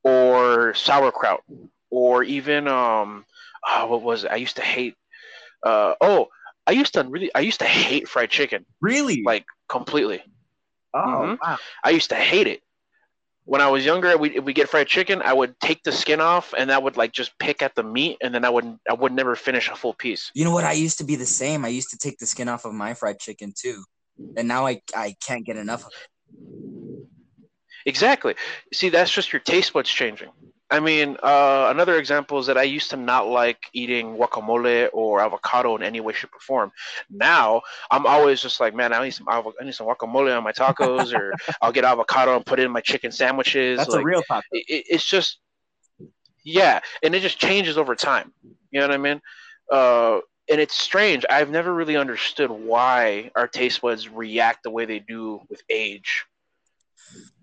or 0.02 0.74
sauerkraut 0.74 1.42
or 1.90 2.22
even, 2.22 2.68
um, 2.68 3.24
oh, 3.68 3.86
what 3.86 4.02
was 4.02 4.24
it? 4.24 4.30
I 4.30 4.36
used 4.36 4.56
to 4.56 4.62
hate, 4.62 4.94
uh, 5.62 5.94
oh, 6.00 6.28
I 6.66 6.72
used 6.72 6.94
to 6.94 7.04
really, 7.04 7.34
I 7.34 7.40
used 7.40 7.60
to 7.60 7.66
hate 7.66 8.08
fried 8.08 8.30
chicken. 8.30 8.66
Really? 8.80 9.22
Like 9.22 9.44
completely. 9.68 10.22
Oh, 10.94 10.98
mm-hmm. 10.98 11.34
wow. 11.42 11.58
I 11.84 11.90
used 11.90 12.10
to 12.10 12.16
hate 12.16 12.46
it 12.46 12.62
when 13.46 13.60
I 13.60 13.70
was 13.70 13.84
younger, 13.84 14.18
we 14.18 14.40
we 14.40 14.52
get 14.52 14.68
fried 14.68 14.88
chicken. 14.88 15.22
I 15.22 15.32
would 15.32 15.58
take 15.60 15.84
the 15.84 15.92
skin 15.92 16.20
off, 16.20 16.52
and 16.58 16.70
I 16.70 16.78
would 16.78 16.96
like 16.96 17.12
just 17.12 17.38
pick 17.38 17.62
at 17.62 17.76
the 17.76 17.82
meat, 17.84 18.18
and 18.20 18.34
then 18.34 18.44
I 18.44 18.50
would 18.50 18.76
I 18.90 18.92
would 18.92 19.12
never 19.12 19.36
finish 19.36 19.70
a 19.70 19.76
full 19.76 19.94
piece. 19.94 20.32
You 20.34 20.44
know 20.44 20.50
what? 20.50 20.64
I 20.64 20.72
used 20.72 20.98
to 20.98 21.04
be 21.04 21.14
the 21.14 21.26
same. 21.26 21.64
I 21.64 21.68
used 21.68 21.90
to 21.90 21.96
take 21.96 22.18
the 22.18 22.26
skin 22.26 22.48
off 22.48 22.64
of 22.64 22.74
my 22.74 22.94
fried 22.94 23.20
chicken 23.20 23.52
too, 23.56 23.84
and 24.36 24.48
now 24.48 24.66
I 24.66 24.82
I 24.94 25.14
can't 25.24 25.46
get 25.46 25.56
enough 25.56 25.86
of 25.86 25.92
it. 25.92 27.08
Exactly. 27.86 28.34
See, 28.74 28.88
that's 28.88 29.12
just 29.12 29.32
your 29.32 29.40
taste 29.40 29.72
buds 29.72 29.88
changing. 29.88 30.30
I 30.68 30.80
mean, 30.80 31.16
uh, 31.22 31.68
another 31.70 31.96
example 31.96 32.40
is 32.40 32.46
that 32.46 32.58
I 32.58 32.64
used 32.64 32.90
to 32.90 32.96
not 32.96 33.28
like 33.28 33.58
eating 33.72 34.16
guacamole 34.16 34.88
or 34.92 35.20
avocado 35.20 35.76
in 35.76 35.82
any 35.82 36.00
way, 36.00 36.12
shape, 36.12 36.34
or 36.34 36.40
form. 36.40 36.72
Now 37.08 37.62
I'm 37.90 38.04
always 38.04 38.42
just 38.42 38.58
like, 38.58 38.74
man, 38.74 38.92
I 38.92 39.04
need 39.04 39.12
some 39.12 39.28
I 39.28 39.42
need 39.62 39.74
some 39.74 39.86
guacamole 39.86 40.36
on 40.36 40.42
my 40.42 40.52
tacos, 40.52 41.16
or 41.16 41.32
I'll 41.62 41.72
get 41.72 41.84
avocado 41.84 42.34
and 42.34 42.44
put 42.44 42.58
it 42.58 42.64
in 42.64 42.72
my 42.72 42.80
chicken 42.80 43.12
sandwiches. 43.12 43.78
That's 43.78 43.90
like, 43.90 44.02
a 44.02 44.04
real 44.04 44.22
taco. 44.22 44.42
It, 44.50 44.86
it's 44.88 45.04
just, 45.04 45.38
yeah, 46.44 46.80
and 47.02 47.14
it 47.14 47.20
just 47.20 47.38
changes 47.38 47.78
over 47.78 47.94
time. 47.94 48.32
You 48.70 48.80
know 48.80 48.88
what 48.88 48.94
I 48.94 48.98
mean? 48.98 49.20
Uh, 49.70 50.18
and 50.50 50.60
it's 50.60 50.76
strange. 50.76 51.24
I've 51.30 51.50
never 51.50 51.72
really 51.72 51.96
understood 51.96 52.50
why 52.50 53.30
our 53.36 53.46
taste 53.46 53.82
buds 53.82 54.08
react 54.08 54.64
the 54.64 54.70
way 54.70 54.84
they 54.84 54.98
do 54.98 55.40
with 55.48 55.62
age. 55.70 56.24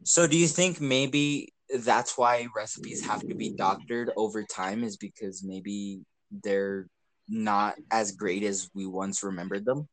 So, 0.03 0.27
do 0.27 0.37
you 0.37 0.47
think 0.47 0.81
maybe 0.81 1.53
that's 1.73 2.17
why 2.17 2.47
recipes 2.55 3.05
have 3.05 3.27
to 3.27 3.35
be 3.35 3.49
doctored 3.49 4.11
over 4.15 4.43
time 4.43 4.83
is 4.83 4.97
because 4.97 5.43
maybe 5.43 6.01
they're 6.43 6.87
not 7.27 7.75
as 7.91 8.11
great 8.11 8.43
as 8.43 8.69
we 8.73 8.85
once 8.85 9.23
remembered 9.23 9.65
them. 9.65 9.87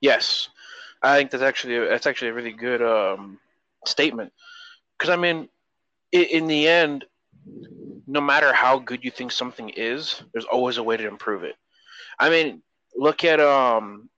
Yes. 0.00 0.48
I 1.02 1.16
think 1.16 1.30
that's 1.30 1.42
actually 1.42 1.78
that's 1.78 2.06
actually 2.06 2.28
a 2.28 2.34
really 2.34 2.52
good 2.52 2.82
um, 2.82 3.38
statement. 3.86 4.32
Because 4.98 5.10
i 5.10 5.16
mean 5.16 5.48
in, 6.12 6.24
in 6.24 6.46
the 6.46 6.68
end 6.68 7.04
no 8.06 8.20
matter 8.20 8.52
how 8.52 8.78
good 8.78 9.04
you 9.04 9.10
think 9.10 9.32
something 9.32 9.70
is 9.70 10.22
there's 10.32 10.44
always 10.44 10.76
a 10.76 10.82
way 10.82 10.96
to 10.96 11.08
improve 11.08 11.44
it. 11.44 11.56
I 12.18 12.30
mean 12.30 12.62
look 12.94 13.24
at 13.24 13.40
um 13.40 14.08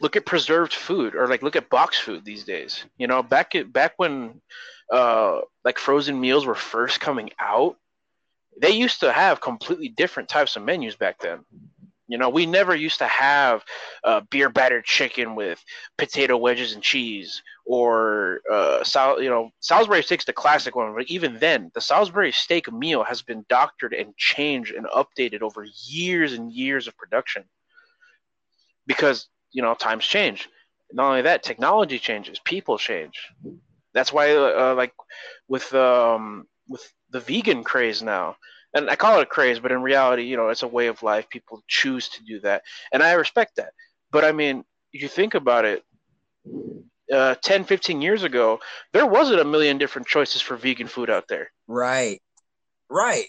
look 0.00 0.16
at 0.16 0.26
preserved 0.26 0.74
food 0.74 1.14
or 1.14 1.28
like 1.28 1.42
look 1.42 1.56
at 1.56 1.70
box 1.70 1.98
food 1.98 2.24
these 2.24 2.44
days. 2.44 2.84
You 2.98 3.06
know 3.06 3.22
back 3.22 3.54
at 3.54 3.72
back 3.72 3.94
when 3.96 4.40
uh, 4.90 5.40
like 5.64 5.78
frozen 5.78 6.20
meals 6.20 6.46
were 6.46 6.54
first 6.54 7.00
coming 7.00 7.30
out, 7.38 7.76
they 8.60 8.70
used 8.70 9.00
to 9.00 9.12
have 9.12 9.40
completely 9.40 9.88
different 9.88 10.28
types 10.28 10.56
of 10.56 10.62
menus 10.62 10.96
back 10.96 11.18
then. 11.20 11.44
You 12.08 12.18
know, 12.18 12.28
we 12.28 12.44
never 12.44 12.74
used 12.74 12.98
to 12.98 13.06
have 13.06 13.64
uh, 14.02 14.20
beer 14.30 14.48
battered 14.48 14.84
chicken 14.84 15.36
with 15.36 15.64
potato 15.96 16.36
wedges 16.36 16.72
and 16.72 16.82
cheese, 16.82 17.40
or 17.64 18.40
uh, 18.50 18.82
Sal- 18.82 19.22
you 19.22 19.30
know, 19.30 19.50
Salisbury 19.60 20.02
steak's 20.02 20.24
the 20.24 20.32
classic 20.32 20.74
one. 20.74 20.92
But 20.94 21.06
even 21.06 21.38
then, 21.38 21.70
the 21.72 21.80
Salisbury 21.80 22.32
steak 22.32 22.70
meal 22.72 23.04
has 23.04 23.22
been 23.22 23.46
doctored 23.48 23.92
and 23.92 24.16
changed 24.16 24.74
and 24.74 24.86
updated 24.86 25.42
over 25.42 25.64
years 25.86 26.32
and 26.32 26.52
years 26.52 26.88
of 26.88 26.96
production, 26.96 27.44
because 28.86 29.28
you 29.52 29.62
know 29.62 29.74
times 29.74 30.04
change. 30.04 30.48
Not 30.92 31.08
only 31.10 31.22
that, 31.22 31.44
technology 31.44 32.00
changes, 32.00 32.40
people 32.44 32.76
change. 32.76 33.30
That's 33.94 34.12
why, 34.12 34.34
uh, 34.34 34.74
like, 34.76 34.92
with 35.48 35.72
um, 35.74 36.46
with 36.68 36.88
the 37.10 37.20
vegan 37.20 37.64
craze 37.64 38.02
now, 38.02 38.36
and 38.74 38.88
I 38.88 38.96
call 38.96 39.18
it 39.18 39.22
a 39.22 39.26
craze, 39.26 39.58
but 39.58 39.72
in 39.72 39.82
reality, 39.82 40.24
you 40.24 40.36
know, 40.36 40.48
it's 40.48 40.62
a 40.62 40.68
way 40.68 40.86
of 40.86 41.02
life. 41.02 41.28
People 41.28 41.62
choose 41.68 42.08
to 42.10 42.24
do 42.24 42.40
that, 42.40 42.62
and 42.92 43.02
I 43.02 43.12
respect 43.12 43.56
that. 43.56 43.72
But 44.12 44.24
I 44.24 44.32
mean, 44.32 44.64
you 44.92 45.08
think 45.08 45.34
about 45.34 45.64
it, 45.64 45.84
uh, 47.12 47.34
10, 47.42 47.64
15 47.64 48.02
years 48.02 48.22
ago, 48.22 48.60
there 48.92 49.06
wasn't 49.06 49.40
a 49.40 49.44
million 49.44 49.78
different 49.78 50.08
choices 50.08 50.40
for 50.40 50.56
vegan 50.56 50.86
food 50.86 51.10
out 51.10 51.26
there. 51.28 51.50
Right, 51.66 52.20
right. 52.88 53.26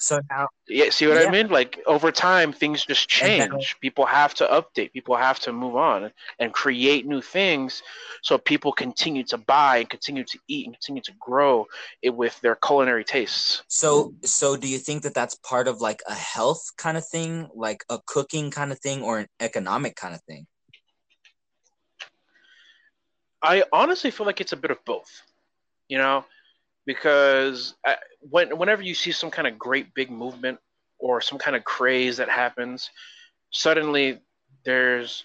So 0.00 0.20
now, 0.30 0.48
yeah, 0.68 0.90
see 0.90 1.08
what 1.08 1.20
yeah. 1.20 1.26
I 1.26 1.30
mean? 1.30 1.48
Like 1.48 1.80
over 1.86 2.12
time, 2.12 2.52
things 2.52 2.86
just 2.86 3.08
change. 3.08 3.76
People 3.80 4.06
have 4.06 4.32
to 4.34 4.46
update. 4.46 4.92
People 4.92 5.16
have 5.16 5.40
to 5.40 5.52
move 5.52 5.74
on 5.74 6.12
and 6.38 6.52
create 6.52 7.04
new 7.04 7.20
things, 7.20 7.82
so 8.22 8.38
people 8.38 8.72
continue 8.72 9.24
to 9.24 9.38
buy 9.38 9.78
and 9.78 9.90
continue 9.90 10.22
to 10.22 10.38
eat 10.46 10.66
and 10.66 10.74
continue 10.74 11.02
to 11.02 11.12
grow 11.18 11.66
it 12.00 12.10
with 12.10 12.40
their 12.42 12.54
culinary 12.54 13.02
tastes. 13.02 13.64
So, 13.66 14.14
so 14.24 14.56
do 14.56 14.68
you 14.68 14.78
think 14.78 15.02
that 15.02 15.14
that's 15.14 15.34
part 15.36 15.66
of 15.66 15.80
like 15.80 16.00
a 16.06 16.14
health 16.14 16.70
kind 16.76 16.96
of 16.96 17.06
thing, 17.06 17.48
like 17.52 17.84
a 17.90 17.98
cooking 18.06 18.52
kind 18.52 18.70
of 18.70 18.78
thing, 18.78 19.02
or 19.02 19.18
an 19.18 19.26
economic 19.40 19.96
kind 19.96 20.14
of 20.14 20.22
thing? 20.22 20.46
I 23.42 23.64
honestly 23.72 24.12
feel 24.12 24.26
like 24.26 24.40
it's 24.40 24.52
a 24.52 24.56
bit 24.56 24.70
of 24.70 24.78
both. 24.84 25.10
You 25.88 25.98
know, 25.98 26.24
because 26.88 27.74
I, 27.84 27.96
when 28.20 28.56
whenever 28.56 28.82
you 28.82 28.94
see 28.94 29.12
some 29.12 29.30
kind 29.30 29.46
of 29.46 29.58
great 29.58 29.92
big 29.92 30.10
movement 30.10 30.58
or 30.98 31.20
some 31.20 31.38
kind 31.38 31.54
of 31.54 31.62
craze 31.62 32.16
that 32.16 32.30
happens, 32.30 32.88
suddenly 33.50 34.22
there's 34.64 35.22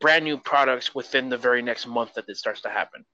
brand 0.00 0.24
new 0.24 0.38
products 0.38 0.94
within 0.94 1.28
the 1.28 1.36
very 1.36 1.60
next 1.60 1.86
month 1.86 2.14
that 2.14 2.24
it 2.28 2.38
starts 2.38 2.62
to 2.62 2.70
happen. 2.70 3.04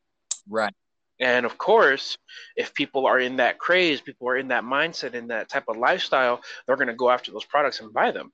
Right. 0.49 0.73
And 1.19 1.45
of 1.45 1.59
course, 1.59 2.17
if 2.55 2.73
people 2.73 3.05
are 3.05 3.19
in 3.19 3.35
that 3.39 3.59
craze, 3.59 4.01
people 4.01 4.29
are 4.29 4.37
in 4.37 4.47
that 4.49 4.63
mindset, 4.63 5.15
in 5.15 5.27
that 5.29 5.49
type 5.49 5.65
of 5.67 5.77
lifestyle, 5.77 6.41
they're 6.67 6.77
going 6.77 6.87
to 6.87 6.95
go 6.95 7.11
after 7.11 7.33
those 7.33 7.45
products 7.45 7.81
and 7.81 7.93
buy 7.93 8.13
them. 8.13 8.31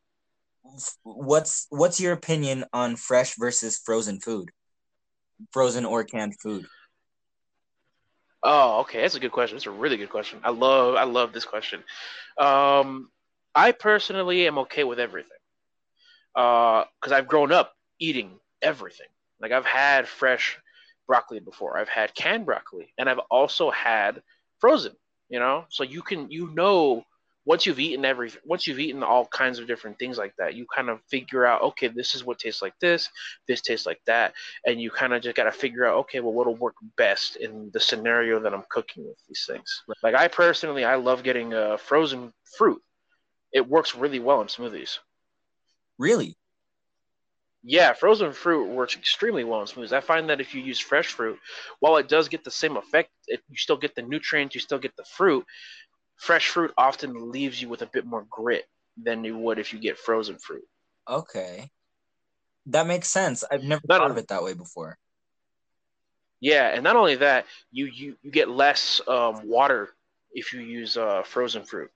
What's 1.04 1.66
what's 1.70 2.00
your 2.00 2.12
opinion 2.12 2.66
on 2.74 2.96
fresh 2.96 3.36
versus 3.38 3.78
frozen 3.78 4.20
food? 4.20 4.50
Frozen 5.52 5.86
or 5.86 6.04
canned 6.04 6.38
food? 6.38 6.66
Oh, 8.44 8.80
okay, 8.80 9.00
that's 9.00 9.14
a 9.14 9.20
good 9.20 9.32
question. 9.32 9.56
That's 9.56 9.66
a 9.66 9.70
really 9.70 9.96
good 9.96 10.10
question. 10.10 10.38
I 10.44 10.50
love 10.50 10.96
I 10.96 11.04
love 11.04 11.32
this 11.32 11.46
question. 11.46 11.82
Um, 12.38 13.10
I 13.54 13.72
personally 13.72 14.46
am 14.46 14.58
okay 14.58 14.84
with 14.84 15.00
everything 15.00 15.30
because 16.34 17.12
uh, 17.12 17.14
I've 17.14 17.26
grown 17.26 17.52
up 17.52 17.74
eating 17.98 18.32
everything. 18.60 19.06
Like 19.40 19.52
I've 19.52 19.64
had 19.64 20.06
fresh 20.06 20.58
broccoli 21.06 21.40
before, 21.40 21.78
I've 21.78 21.88
had 21.88 22.14
canned 22.14 22.44
broccoli, 22.44 22.92
and 22.98 23.08
I've 23.08 23.20
also 23.30 23.70
had 23.70 24.22
frozen. 24.60 24.92
You 25.30 25.38
know, 25.40 25.64
so 25.70 25.82
you 25.82 26.02
can 26.02 26.30
you 26.30 26.50
know 26.50 27.02
once 27.46 27.66
you've 27.66 27.80
eaten 27.80 28.04
every 28.04 28.30
once 28.44 28.66
you've 28.66 28.78
eaten 28.78 29.02
all 29.02 29.26
kinds 29.26 29.58
of 29.58 29.66
different 29.66 29.98
things 29.98 30.16
like 30.18 30.34
that 30.36 30.54
you 30.54 30.66
kind 30.74 30.88
of 30.88 31.00
figure 31.08 31.44
out 31.44 31.62
okay 31.62 31.88
this 31.88 32.14
is 32.14 32.24
what 32.24 32.38
tastes 32.38 32.62
like 32.62 32.78
this 32.80 33.08
this 33.46 33.60
tastes 33.60 33.86
like 33.86 34.00
that. 34.06 34.32
And 34.66 34.80
you 34.80 34.90
kind 34.90 35.12
of 35.12 35.22
just 35.22 35.36
got 35.36 35.44
to 35.44 35.52
figure 35.52 35.84
out 35.86 35.96
okay 35.98 36.20
well 36.20 36.32
what'll 36.32 36.56
work 36.56 36.74
best 36.96 37.36
in 37.36 37.70
the 37.72 37.80
scenario 37.80 38.40
that 38.40 38.54
i'm 38.54 38.64
cooking 38.68 39.04
with 39.06 39.18
these 39.28 39.44
things. 39.46 39.82
Like 40.02 40.14
i 40.14 40.28
personally 40.28 40.84
i 40.84 40.94
love 40.96 41.22
getting 41.22 41.54
uh, 41.54 41.76
frozen 41.76 42.32
fruit. 42.56 42.82
It 43.52 43.68
works 43.68 43.94
really 43.94 44.18
well 44.18 44.40
in 44.40 44.48
smoothies. 44.48 44.98
Really? 45.98 46.36
Yeah 47.62 47.92
frozen 47.92 48.32
fruit 48.32 48.68
works 48.68 48.96
extremely 48.96 49.44
well 49.44 49.60
in 49.60 49.66
smoothies. 49.66 49.92
I 49.92 50.00
find 50.00 50.28
that 50.30 50.40
if 50.40 50.54
you 50.54 50.62
use 50.62 50.78
fresh 50.78 51.08
fruit 51.08 51.38
while 51.80 51.96
it 51.96 52.08
does 52.08 52.28
get 52.28 52.44
the 52.44 52.50
same 52.50 52.76
effect 52.76 53.10
it, 53.26 53.40
you 53.48 53.56
still 53.56 53.76
get 53.76 53.94
the 53.94 54.02
nutrients 54.02 54.54
you 54.54 54.60
still 54.60 54.78
get 54.78 54.96
the 54.96 55.04
fruit 55.04 55.44
fresh 56.16 56.48
fruit 56.48 56.72
often 56.76 57.30
leaves 57.30 57.60
you 57.60 57.68
with 57.68 57.82
a 57.82 57.86
bit 57.86 58.06
more 58.06 58.26
grit 58.30 58.64
than 59.02 59.24
you 59.24 59.36
would 59.36 59.58
if 59.58 59.72
you 59.72 59.78
get 59.78 59.98
frozen 59.98 60.38
fruit. 60.38 60.64
Okay. 61.08 61.70
That 62.66 62.86
makes 62.86 63.08
sense. 63.08 63.44
I've 63.50 63.62
never 63.62 63.82
not 63.88 63.98
thought 63.98 64.10
of 64.10 64.16
it 64.16 64.28
that 64.28 64.42
way 64.42 64.54
before. 64.54 64.98
Yeah, 66.40 66.68
and 66.68 66.82
not 66.82 66.96
only 66.96 67.16
that, 67.16 67.46
you 67.70 67.86
you, 67.86 68.16
you 68.22 68.30
get 68.30 68.50
less 68.50 69.00
um, 69.08 69.48
water 69.48 69.90
if 70.32 70.52
you 70.52 70.60
use 70.60 70.96
uh, 70.96 71.22
frozen 71.24 71.64
fruit, 71.64 71.90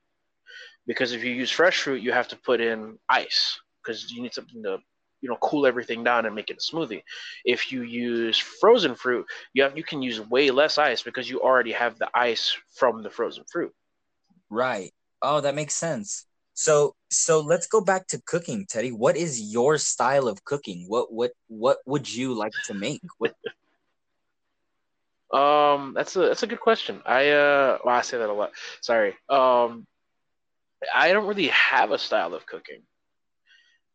because 0.86 1.12
if 1.12 1.24
you 1.24 1.32
use 1.32 1.50
fresh 1.50 1.82
fruit, 1.82 2.02
you 2.02 2.12
have 2.12 2.28
to 2.28 2.36
put 2.36 2.60
in 2.60 2.98
ice 3.08 3.58
because 3.82 4.10
you 4.10 4.22
need 4.22 4.34
something 4.34 4.62
to 4.62 4.78
you 5.20 5.28
know 5.28 5.36
cool 5.40 5.66
everything 5.66 6.04
down 6.04 6.26
and 6.26 6.34
make 6.34 6.50
it 6.50 6.58
a 6.58 6.74
smoothie. 6.74 7.02
If 7.44 7.72
you 7.72 7.82
use 7.82 8.38
frozen 8.38 8.94
fruit, 8.94 9.26
you 9.52 9.62
have 9.62 9.76
you 9.76 9.84
can 9.84 10.02
use 10.02 10.20
way 10.20 10.50
less 10.50 10.78
ice 10.78 11.02
because 11.02 11.28
you 11.28 11.40
already 11.40 11.72
have 11.72 11.98
the 11.98 12.08
ice 12.14 12.56
from 12.74 13.02
the 13.02 13.10
frozen 13.10 13.44
fruit. 13.50 13.74
Right. 14.50 14.92
Oh, 15.22 15.40
that 15.40 15.54
makes 15.54 15.74
sense. 15.74 16.26
So 16.54 16.94
so 17.10 17.40
let's 17.40 17.66
go 17.66 17.80
back 17.80 18.06
to 18.08 18.22
cooking, 18.26 18.66
Teddie. 18.68 18.92
What 18.92 19.16
is 19.16 19.40
your 19.52 19.78
style 19.78 20.28
of 20.28 20.44
cooking? 20.44 20.86
What 20.88 21.12
what 21.12 21.32
what 21.48 21.78
would 21.86 22.12
you 22.12 22.34
like 22.34 22.52
to 22.66 22.74
make? 22.74 23.02
What 23.18 23.34
Um 25.32 25.94
that's 25.94 26.16
a 26.16 26.20
that's 26.20 26.42
a 26.42 26.46
good 26.46 26.60
question. 26.60 27.02
I 27.06 27.30
uh 27.30 27.78
well 27.84 27.94
I 27.94 28.00
say 28.00 28.18
that 28.18 28.28
a 28.30 28.32
lot. 28.32 28.52
Sorry. 28.80 29.14
Um 29.28 29.86
I 30.94 31.12
don't 31.12 31.26
really 31.26 31.48
have 31.48 31.90
a 31.92 31.98
style 31.98 32.34
of 32.34 32.46
cooking. 32.46 32.82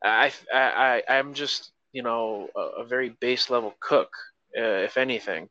I 0.03 0.31
I, 0.53 1.03
I 1.07 1.17
I'm 1.17 1.33
just, 1.33 1.71
you 1.91 2.03
know, 2.03 2.49
a, 2.55 2.81
a 2.81 2.85
very 2.85 3.09
base 3.09 3.49
level 3.49 3.73
cook, 3.79 4.09
uh, 4.57 4.83
if 4.87 4.97
anything 4.97 5.49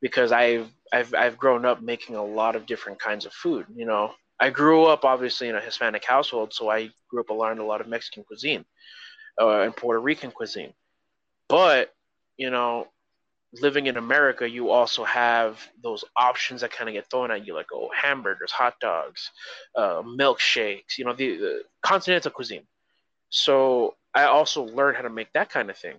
because 0.00 0.32
I've 0.32 0.68
I've 0.92 1.14
I've 1.14 1.38
grown 1.38 1.64
up 1.64 1.82
making 1.82 2.16
a 2.16 2.24
lot 2.24 2.56
of 2.56 2.66
different 2.66 3.00
kinds 3.00 3.26
of 3.26 3.32
food. 3.32 3.66
You 3.74 3.86
know, 3.86 4.14
I 4.38 4.50
grew 4.50 4.84
up 4.84 5.04
obviously 5.04 5.48
in 5.48 5.56
a 5.56 5.60
Hispanic 5.60 6.04
household, 6.04 6.52
so 6.52 6.70
I 6.70 6.90
grew 7.08 7.20
up 7.20 7.30
learned 7.30 7.60
a 7.60 7.64
lot 7.64 7.80
of 7.80 7.88
Mexican 7.88 8.24
cuisine 8.24 8.64
uh, 9.40 9.60
and 9.60 9.76
Puerto 9.76 10.00
Rican 10.00 10.30
cuisine. 10.30 10.72
But 11.48 11.92
you 12.36 12.50
know, 12.50 12.88
living 13.52 13.86
in 13.86 13.96
America, 13.96 14.48
you 14.48 14.70
also 14.70 15.04
have 15.04 15.60
those 15.82 16.04
options 16.16 16.60
that 16.60 16.72
kind 16.72 16.88
of 16.88 16.94
get 16.94 17.10
thrown 17.10 17.30
at 17.30 17.46
you, 17.46 17.54
like 17.54 17.66
oh, 17.72 17.90
hamburgers, 17.94 18.50
hot 18.50 18.74
dogs, 18.80 19.30
uh, 19.76 20.02
milkshakes. 20.02 20.98
You 20.98 21.04
know, 21.04 21.12
the, 21.12 21.36
the 21.36 21.62
continental 21.82 22.30
cuisine. 22.30 22.66
So 23.28 23.94
I 24.14 24.24
also 24.24 24.64
learned 24.64 24.96
how 24.96 25.02
to 25.02 25.10
make 25.10 25.32
that 25.34 25.50
kind 25.50 25.70
of 25.70 25.76
thing. 25.76 25.96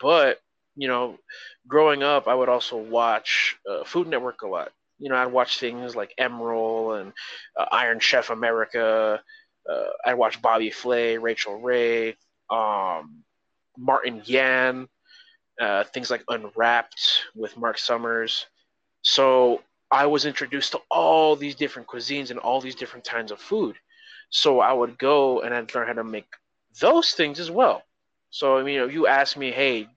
But 0.00 0.40
you 0.76 0.88
know, 0.88 1.18
growing 1.66 2.02
up, 2.02 2.28
I 2.28 2.34
would 2.34 2.48
also 2.48 2.76
watch 2.76 3.56
uh, 3.68 3.84
Food 3.84 4.08
Network 4.08 4.42
a 4.42 4.48
lot. 4.48 4.72
You 4.98 5.08
know, 5.08 5.16
I'd 5.16 5.32
watch 5.32 5.58
things 5.58 5.96
like 5.96 6.14
Emeril 6.18 7.00
and 7.00 7.12
uh, 7.58 7.66
Iron 7.72 8.00
Chef 8.00 8.30
America. 8.30 9.20
Uh, 9.68 9.84
I'd 10.04 10.14
watch 10.14 10.40
Bobby 10.40 10.70
Flay, 10.70 11.18
Rachael 11.18 11.60
Ray, 11.60 12.16
um, 12.50 13.22
Martin 13.76 14.22
Yan, 14.24 14.88
uh, 15.60 15.84
things 15.84 16.10
like 16.10 16.24
Unwrapped 16.28 17.22
with 17.34 17.56
Mark 17.56 17.78
Summers. 17.78 18.46
So 19.02 19.62
I 19.90 20.06
was 20.06 20.24
introduced 20.24 20.72
to 20.72 20.80
all 20.90 21.36
these 21.36 21.54
different 21.54 21.88
cuisines 21.88 22.30
and 22.30 22.38
all 22.38 22.60
these 22.60 22.74
different 22.74 23.06
kinds 23.06 23.30
of 23.30 23.40
food. 23.40 23.76
So 24.30 24.60
I 24.60 24.72
would 24.72 24.98
go 24.98 25.40
and 25.42 25.54
I'd 25.54 25.74
learn 25.74 25.86
how 25.86 25.92
to 25.94 26.04
make 26.04 26.32
those 26.80 27.12
things 27.12 27.38
as 27.38 27.50
well. 27.50 27.82
So 28.30 28.56
I 28.56 28.62
mean, 28.62 28.74
you 28.74 28.80
know, 28.80 28.86
you 28.86 29.06
ask 29.06 29.36
me, 29.36 29.50
hey, 29.50 29.88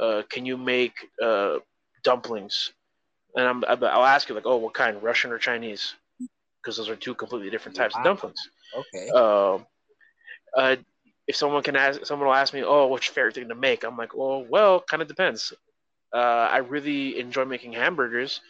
uh, 0.00 0.22
can 0.28 0.46
you 0.46 0.56
make 0.56 0.94
uh, 1.22 1.58
dumplings? 2.02 2.72
And 3.34 3.46
I'm, 3.46 3.64
I'll 3.84 4.04
ask 4.04 4.28
you 4.28 4.34
like, 4.34 4.46
oh, 4.46 4.56
what 4.56 4.74
kind, 4.74 5.02
Russian 5.02 5.30
or 5.30 5.38
Chinese? 5.38 5.94
Because 6.62 6.76
those 6.76 6.88
are 6.88 6.96
two 6.96 7.14
completely 7.14 7.50
different 7.50 7.76
types 7.76 7.94
wow. 7.94 8.00
of 8.00 8.04
dumplings. 8.04 8.48
Okay. 8.76 9.10
Uh, 9.14 9.58
uh, 10.56 10.76
if 11.26 11.36
someone 11.36 11.62
can 11.62 11.76
ask, 11.76 12.06
someone 12.06 12.28
will 12.28 12.34
ask 12.34 12.54
me, 12.54 12.62
oh, 12.64 12.86
what's 12.86 13.06
your 13.06 13.14
favorite 13.14 13.34
thing 13.34 13.48
to 13.48 13.54
make? 13.54 13.84
I'm 13.84 13.96
like, 13.96 14.16
well, 14.16 14.44
well, 14.48 14.80
kind 14.80 15.02
of 15.02 15.08
depends. 15.08 15.52
Uh, 16.14 16.48
I 16.50 16.58
really 16.58 17.18
enjoy 17.18 17.44
making 17.44 17.72
hamburgers, 17.72 18.40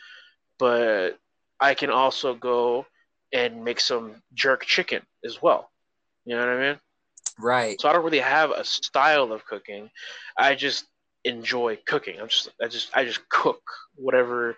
but 0.59 1.19
I 1.59 1.75
can 1.75 1.91
also 1.91 2.35
go 2.35 2.87
and 3.33 3.65
make 3.65 3.81
some 3.81 4.23
jerk 4.35 4.65
chicken 4.65 5.03
as 5.25 5.43
well. 5.43 5.71
You 6.25 6.37
know 6.37 6.47
what 6.47 6.57
I 6.57 6.61
mean? 6.61 6.81
Right. 7.39 7.81
So 7.81 7.89
I 7.89 7.93
don't 7.93 8.05
really 8.05 8.21
have 8.21 8.51
a 8.51 8.65
style 8.65 9.33
of 9.33 9.45
cooking. 9.47 9.91
I 10.39 10.55
just 10.55 10.87
enjoy 11.27 11.79
cooking. 11.87 12.21
I'm 12.21 12.29
just 12.29 12.49
I 12.63 12.69
just 12.69 12.91
I 12.95 13.05
just 13.05 13.29
cook 13.29 13.63
whatever 13.95 14.57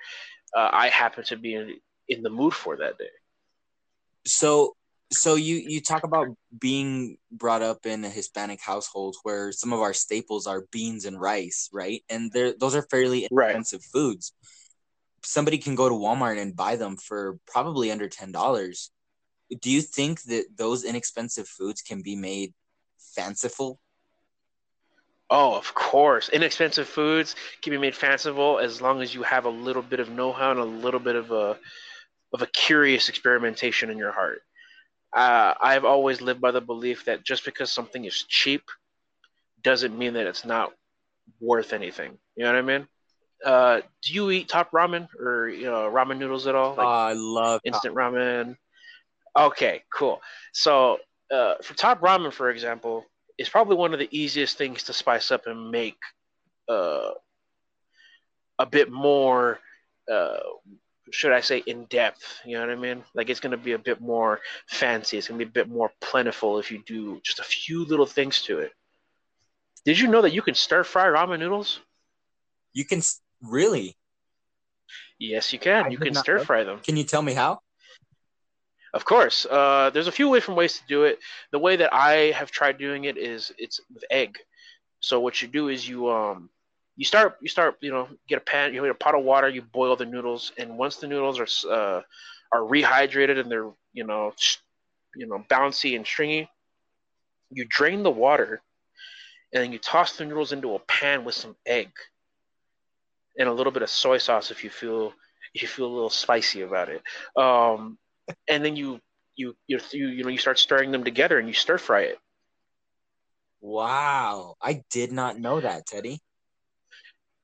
uh, 0.55 0.71
I 0.73 0.89
happen 0.89 1.25
to 1.25 1.37
be 1.37 1.55
in, 1.55 1.75
in 2.09 2.23
the 2.23 2.31
mood 2.31 2.55
for 2.55 2.77
that 2.77 2.99
day. 2.99 3.11
So 4.27 4.75
so 5.11 5.37
you 5.37 5.57
you 5.57 5.81
talk 5.81 6.05
about 6.05 6.29
being 6.61 7.17
brought 7.33 7.63
up 7.63 7.87
in 7.87 8.05
a 8.05 8.11
Hispanic 8.11 8.61
household 8.61 9.17
where 9.23 9.53
some 9.53 9.73
of 9.73 9.81
our 9.81 9.95
staples 9.95 10.47
are 10.47 10.67
beans 10.71 11.05
and 11.07 11.21
rice, 11.21 11.69
right? 11.73 12.03
And 12.11 12.31
they're 12.33 12.55
those 12.59 12.75
are 12.75 12.83
fairly 12.83 13.25
expensive 13.25 13.81
right. 13.81 13.93
foods. 13.93 14.33
Somebody 15.25 15.59
can 15.59 15.75
go 15.75 15.89
to 15.89 15.95
Walmart 15.95 16.41
and 16.41 16.55
buy 16.55 16.77
them 16.77 16.97
for 16.97 17.39
probably 17.47 17.91
under 17.91 18.09
ten 18.09 18.33
dollars. 18.33 18.91
Do 19.63 19.71
you 19.71 19.81
think 19.81 20.23
that 20.25 20.45
those 20.57 20.85
inexpensive 20.85 21.49
foods 21.49 21.81
can 21.81 22.03
be 22.03 22.15
made 22.15 22.53
fanciful? 23.17 23.81
Oh, 25.31 25.57
of 25.57 25.75
course. 25.75 26.29
Inexpensive 26.31 26.89
foods 26.89 27.37
can 27.63 27.71
be 27.71 27.79
made 27.79 27.95
fanciful 27.95 28.59
as 28.59 28.81
long 28.81 29.03
as 29.03 29.15
you 29.15 29.23
have 29.23 29.45
a 29.45 29.51
little 29.51 29.83
bit 29.83 30.01
of 30.01 30.09
know-how 30.09 30.53
and 30.53 30.61
a 30.61 30.65
little 30.65 31.01
bit 31.01 31.17
of 31.17 31.31
a 31.31 31.59
of 32.33 32.43
a 32.43 32.47
curious 32.47 33.09
experimentation 33.09 33.89
in 33.89 33.97
your 33.97 34.13
heart 34.13 34.43
uh, 35.13 35.55
I've 35.61 35.85
always 35.85 36.21
lived 36.21 36.41
by 36.41 36.51
the 36.51 36.61
belief 36.61 37.05
that 37.07 37.25
just 37.25 37.45
because 37.45 37.73
something 37.73 38.05
is 38.05 38.25
cheap 38.29 38.63
doesn't 39.63 39.97
mean 39.97 40.15
that 40.15 40.27
it's 40.27 40.45
not 40.45 40.73
worth 41.41 41.73
anything. 41.73 42.19
You 42.37 42.45
know 42.45 42.53
what 42.53 42.59
I 42.59 42.63
mean? 42.63 42.89
Uh, 43.45 43.81
do 44.03 44.13
you 44.13 44.31
eat 44.31 44.49
top 44.49 44.73
ramen 44.73 45.09
or 45.19 45.49
you 45.49 45.65
know 45.65 45.91
ramen 45.91 46.19
noodles 46.19 46.47
at 46.47 46.55
all? 46.55 46.75
Like 46.75 46.87
I 46.87 47.13
love 47.15 47.61
instant 47.65 47.95
top. 47.95 48.13
ramen. 48.13 48.57
Okay, 49.37 49.83
cool. 49.93 50.21
So 50.53 50.99
uh, 51.31 51.55
for 51.63 51.75
top 51.75 52.01
ramen, 52.01 52.33
for 52.33 52.51
example, 52.51 53.05
it's 53.39 53.49
probably 53.49 53.77
one 53.77 53.93
of 53.93 53.99
the 53.99 54.09
easiest 54.11 54.59
things 54.59 54.83
to 54.85 54.93
spice 54.93 55.31
up 55.31 55.47
and 55.47 55.71
make 55.71 55.99
uh, 56.69 57.13
a 58.59 58.67
bit 58.67 58.91
more 58.91 59.61
uh, 60.11 60.39
should 61.11 61.33
I 61.33 61.41
say, 61.41 61.59
in 61.67 61.85
depth. 61.85 62.41
You 62.45 62.55
know 62.55 62.67
what 62.67 62.71
I 62.71 62.77
mean? 62.77 63.05
Like 63.15 63.31
it's 63.31 63.41
going 63.41 63.53
to 63.53 63.57
be 63.57 63.73
a 63.73 63.79
bit 63.79 64.01
more 64.01 64.41
fancy. 64.69 65.19
It's 65.19 65.29
going 65.29 65.39
to 65.39 65.45
be 65.45 65.49
a 65.49 65.53
bit 65.53 65.69
more 65.69 65.91
plentiful 66.01 66.59
if 66.59 66.71
you 66.71 66.83
do 66.87 67.21
just 67.23 67.41
a 67.41 67.45
few 67.45 67.85
little 67.85 68.07
things 68.07 68.43
to 68.43 68.59
it. 68.61 68.73
Did 69.85 69.99
you 69.99 70.09
know 70.09 70.23
that 70.23 70.33
you 70.33 70.43
can 70.43 70.55
stir 70.55 70.85
fry 70.85 71.07
ramen 71.07 71.39
noodles? 71.39 71.81
You 72.73 72.85
can 72.85 73.03
really? 73.43 73.97
Yes, 75.19 75.53
you 75.53 75.59
can. 75.59 75.87
I 75.87 75.89
you 75.89 75.99
can 75.99 76.15
stir 76.15 76.41
fry 76.41 76.65
them. 76.65 76.81
Can 76.81 76.97
you 76.97 77.05
tell 77.05 77.23
me 77.23 77.35
how? 77.35 77.61
Of 78.95 79.05
course. 79.05 79.47
Uh, 79.47 79.91
there's 79.93 80.07
a 80.07 80.13
few 80.13 80.33
different 80.35 80.59
ways 80.59 80.79
to 80.79 80.87
do 80.89 81.05
it. 81.05 81.19
The 81.53 81.59
way 81.59 81.77
that 81.77 81.93
I 81.93 82.33
have 82.33 82.51
tried 82.51 82.79
doing 82.79 83.05
it 83.05 83.17
is 83.19 83.53
it's 83.59 83.81
with 83.93 84.05
egg. 84.11 84.39
So 85.01 85.21
what 85.21 85.41
you 85.43 85.49
do 85.49 85.69
is 85.69 85.89
you 85.89 86.09
um 86.11 86.51
you 86.97 87.05
start 87.05 87.37
you 87.41 87.49
start 87.49 87.77
you 87.81 87.91
know 87.91 88.09
get 88.29 88.39
a 88.39 88.41
pan 88.41 88.75
you 88.75 88.83
get 88.83 88.91
a 88.91 88.95
pot 88.95 89.15
of 89.15 89.25
water 89.25 89.49
you 89.49 89.63
boil 89.63 89.95
the 89.97 90.05
noodles 90.05 90.53
and 90.59 90.77
once 90.77 90.97
the 90.97 91.07
noodles 91.07 91.39
are 91.39 91.73
uh, 91.73 92.03
are 92.53 92.61
rehydrated 92.61 93.39
and 93.39 93.51
they're 93.51 93.71
you 93.93 94.05
know 94.05 94.33
you 95.15 95.27
know 95.27 95.45
bouncy 95.49 95.95
and 95.97 96.05
stringy 96.05 96.51
you 97.51 97.65
drain 97.69 98.03
the 98.03 98.11
water 98.11 98.61
and 99.53 99.63
then 99.63 99.73
you 99.73 99.79
toss 99.79 100.17
the 100.17 100.25
noodles 100.25 100.53
into 100.53 100.75
a 100.75 100.79
pan 100.81 101.25
with 101.25 101.35
some 101.37 101.55
egg 101.65 101.91
and 103.39 103.49
a 103.49 103.53
little 103.53 103.73
bit 103.73 103.83
of 103.83 103.89
soy 103.89 104.19
sauce 104.19 104.51
if 104.51 104.65
you 104.65 104.71
feel 104.71 105.13
if 105.55 105.63
you 105.63 105.69
feel 105.69 105.87
a 105.87 105.95
little 105.95 106.11
spicy 106.11 106.63
about 106.63 106.89
it 106.89 107.03
um, 107.37 107.97
and 108.49 108.65
then 108.65 108.77
you 108.77 109.01
you 109.37 109.57
you 109.67 109.79
you 109.93 110.09
you 110.09 110.25
know 110.25 110.31
you 110.31 110.39
start 110.39 110.59
stirring 110.59 110.91
them 110.91 111.05
together 111.05 111.39
and 111.39 111.49
you 111.49 111.55
stir 111.55 111.79
fry 111.79 112.03
it 112.03 112.19
wow 113.61 114.55
i 114.61 114.83
did 114.91 115.13
not 115.13 115.39
know 115.39 115.61
that 115.61 115.87
teddie 115.87 116.21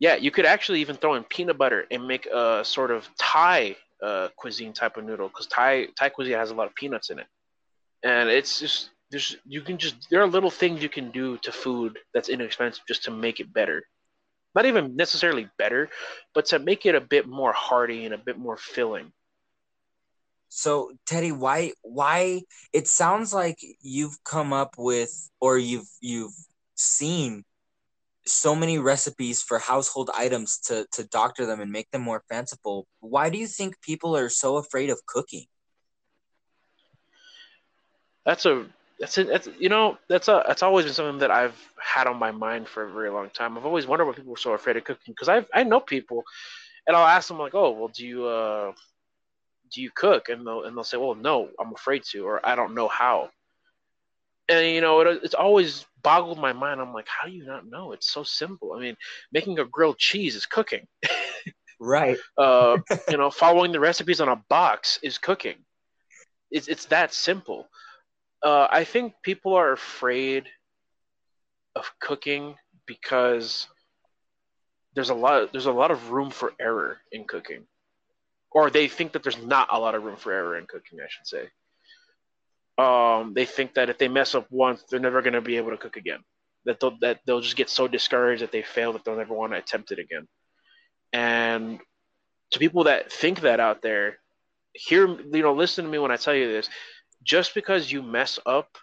yeah, 0.01 0.17
you 0.17 0.31
could 0.31 0.45
actually 0.45 0.81
even 0.81 0.97
throw 0.97 1.15
in 1.15 1.25
peanut 1.25 1.57
butter 1.57 1.87
and 1.91 2.07
make 2.07 2.27
a 2.27 2.65
sort 2.65 2.91
of 2.91 3.09
Thai 3.19 3.77
uh, 4.03 4.29
cuisine 4.37 4.73
type 4.73 4.97
of 4.97 5.05
noodle 5.05 5.29
because 5.29 5.47
Thai 5.47 5.87
Thai 5.99 6.09
cuisine 6.11 6.37
has 6.37 6.51
a 6.51 6.55
lot 6.55 6.67
of 6.67 6.75
peanuts 6.75 7.11
in 7.11 7.19
it, 7.19 7.27
and 8.03 8.29
it's 8.29 8.61
just 8.61 8.91
there's 9.11 9.37
you 9.47 9.63
can 9.63 9.79
just 9.79 10.09
there 10.11 10.21
are 10.21 10.27
little 10.27 10.51
things 10.51 10.83
you 10.83 10.89
can 10.89 11.11
do 11.11 11.39
to 11.39 11.53
food 11.53 11.99
that's 12.13 12.29
inexpensive 12.29 12.85
just 12.87 13.05
to 13.05 13.11
make 13.11 13.41
it 13.41 13.53
better. 13.53 13.83
Not 14.55 14.67
even 14.67 14.95
necessarily 14.95 15.49
better, 15.59 15.89
but 16.35 16.47
to 16.47 16.59
make 16.59 16.87
it 16.87 16.95
a 16.95 17.01
bit 17.01 17.27
more 17.27 17.53
hearty 17.53 18.05
and 18.05 18.13
a 18.13 18.19
bit 18.19 18.39
more 18.39 18.57
filling. 18.57 19.11
So 20.57 20.93
Teddie, 21.05 21.33
why 21.33 21.73
why 21.83 22.43
it 22.73 22.87
sounds 22.87 23.35
like 23.35 23.59
you've 23.81 24.23
come 24.23 24.53
up 24.53 24.77
with 24.79 25.11
or 25.41 25.59
you've 25.59 25.89
you've 26.01 26.33
seen 26.77 27.45
so 28.25 28.55
many 28.55 28.79
recipes 28.79 29.43
for 29.43 29.59
household 29.59 30.11
items 30.15 30.59
to 30.67 30.87
to 30.93 31.03
doctor 31.09 31.45
them 31.45 31.61
and 31.61 31.73
make 31.73 31.91
them 31.91 32.03
more 32.03 32.23
fanciful. 32.29 32.87
Why 33.01 33.31
do 33.31 33.37
you 33.37 33.49
think 33.49 33.83
people 33.83 34.17
are 34.17 34.29
so 34.29 34.57
afraid 34.57 34.91
of 34.91 35.05
cooking? 35.07 35.47
That's 38.25 38.47
a 38.47 38.67
that's 39.01 39.19
it. 39.19 39.27
That's 39.27 39.49
you 39.59 39.69
know 39.69 39.99
that's 40.09 40.29
a 40.29 40.45
that's 40.47 40.63
always 40.63 40.85
been 40.85 40.95
something 40.95 41.19
that 41.19 41.33
I've 41.33 41.61
had 41.83 42.07
on 42.07 42.17
my 42.17 42.31
mind 42.31 42.69
for 42.69 42.85
a 42.85 42.93
very 42.93 43.11
long 43.11 43.29
time. 43.31 43.59
I've 43.59 43.67
always 43.67 43.89
wondered 43.89 44.05
why 44.05 44.13
people 44.13 44.35
are 44.35 44.37
so 44.37 44.53
afraid 44.53 44.77
of 44.77 44.85
cooking 44.85 45.15
because 45.15 45.29
I 45.29 45.45
I 45.53 45.65
know 45.65 45.81
people, 45.81 46.23
and 46.87 46.97
I'll 46.97 47.09
ask 47.09 47.27
them 47.27 47.41
like, 47.41 47.57
oh 47.57 47.73
well, 47.73 47.89
do 47.89 48.07
you 48.07 48.25
uh 48.25 48.73
do 49.75 49.83
you 49.83 49.91
cook? 49.91 50.29
And 50.29 50.47
they'll 50.47 50.65
and 50.65 50.77
they'll 50.77 50.85
say, 50.85 50.97
well, 50.97 51.15
no, 51.15 51.51
I'm 51.61 51.73
afraid 51.73 52.05
to, 52.11 52.27
or 52.27 52.45
I 52.47 52.55
don't 52.55 52.75
know 52.75 52.89
how. 52.89 53.31
And 54.49 54.67
you 54.69 54.81
know 54.81 55.01
it, 55.01 55.21
it's 55.23 55.35
always 55.35 55.87
boggled 56.03 56.39
my 56.39 56.53
mind. 56.53 56.81
I'm 56.81 56.93
like 56.93 57.09
how 57.09 57.27
do 57.27 57.33
you 57.33 57.45
not 57.45 57.67
know? 57.67 57.93
It's 57.93 58.11
so 58.11 58.23
simple. 58.23 58.73
I 58.75 58.81
mean 58.81 58.97
making 59.33 59.59
a 59.59 59.65
grilled 59.65 59.99
cheese 59.99 60.37
is 60.37 60.47
cooking. 60.47 60.87
Right. 61.81 62.19
Uh, 62.39 62.79
you 63.11 63.17
know 63.17 63.31
following 63.31 63.73
the 63.73 63.81
recipes 63.81 64.21
on 64.21 64.29
a 64.29 64.43
box 64.49 64.99
is 65.03 65.19
cooking. 65.19 65.57
It's, 66.51 66.69
it's 66.69 66.87
that 66.87 67.13
simple. 67.13 67.69
Uh, 68.43 68.69
i 68.71 68.85
think 68.85 69.15
people 69.23 69.55
are 69.55 69.73
afraid 69.73 70.45
of 71.75 71.91
cooking 71.99 72.55
because 72.87 73.67
there's 74.95 75.11
a 75.11 75.15
lot 75.15 75.51
there's 75.53 75.67
a 75.67 75.73
lot 75.73 75.91
of 75.91 76.11
room 76.11 76.31
for 76.31 76.53
error 76.61 76.99
in 77.11 77.25
cooking 77.25 77.67
or 78.55 78.71
they 78.71 78.89
think 78.89 79.13
that 79.13 79.23
there's 79.23 79.43
not 79.43 79.69
a 79.71 79.79
lot 79.79 79.95
of 79.95 80.05
room 80.05 80.17
for 80.17 80.33
error 80.33 80.57
in 80.57 80.67
cooking 80.67 81.01
i 81.01 81.09
should 81.09 81.27
say 81.27 81.49
um, 82.77 83.35
they 83.35 83.45
think 83.45 83.75
that 83.75 83.89
if 83.89 83.99
they 83.99 84.09
mess 84.09 84.35
up 84.35 84.47
once, 84.51 84.83
they're 84.89 85.01
never 85.01 85.23
going 85.23 85.35
to 85.35 85.41
be 85.41 85.57
able 85.57 85.71
to 85.71 85.77
cook 85.77 85.97
again. 85.97 86.21
That 86.65 86.81
they'll, 86.81 86.99
that 87.01 87.21
they'll 87.27 87.41
just 87.41 87.57
get 87.57 87.71
so 87.71 87.87
discouraged 87.87 88.43
that 88.43 88.53
they 88.53 88.63
fail 88.63 88.93
that 88.95 89.05
they'll 89.05 89.17
never 89.17 89.35
want 89.35 89.53
to 89.53 89.59
attempt 89.59 89.93
it 89.93 89.99
again. 89.99 90.27
And 91.13 91.79
to 92.51 92.59
people 92.59 92.85
that 92.85 93.13
think 93.13 93.43
that 93.43 93.61
out 93.61 93.83
there, 93.83 94.19
hear 94.73 95.07
you 95.07 95.43
know, 95.43 95.53
listen 95.53 95.85
to 95.85 95.91
me 95.91 95.99
when 95.99 96.11
I 96.11 96.17
tell 96.17 96.35
you 96.35 96.51
this. 96.51 96.69
Just 97.23 97.55
because 97.55 97.91
you 97.91 98.03
mess 98.03 98.39
up 98.45 98.77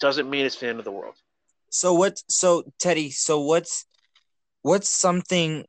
doesn't 0.00 0.30
mean 0.30 0.46
it's 0.46 0.56
the 0.56 0.68
end 0.68 0.78
of 0.78 0.84
the 0.84 0.92
world. 0.92 1.14
So 1.70 1.92
what? 1.94 2.22
So 2.28 2.64
Teddie, 2.78 3.10
so 3.10 3.40
what's 3.40 3.84
what's 4.62 4.88
something 4.88 5.66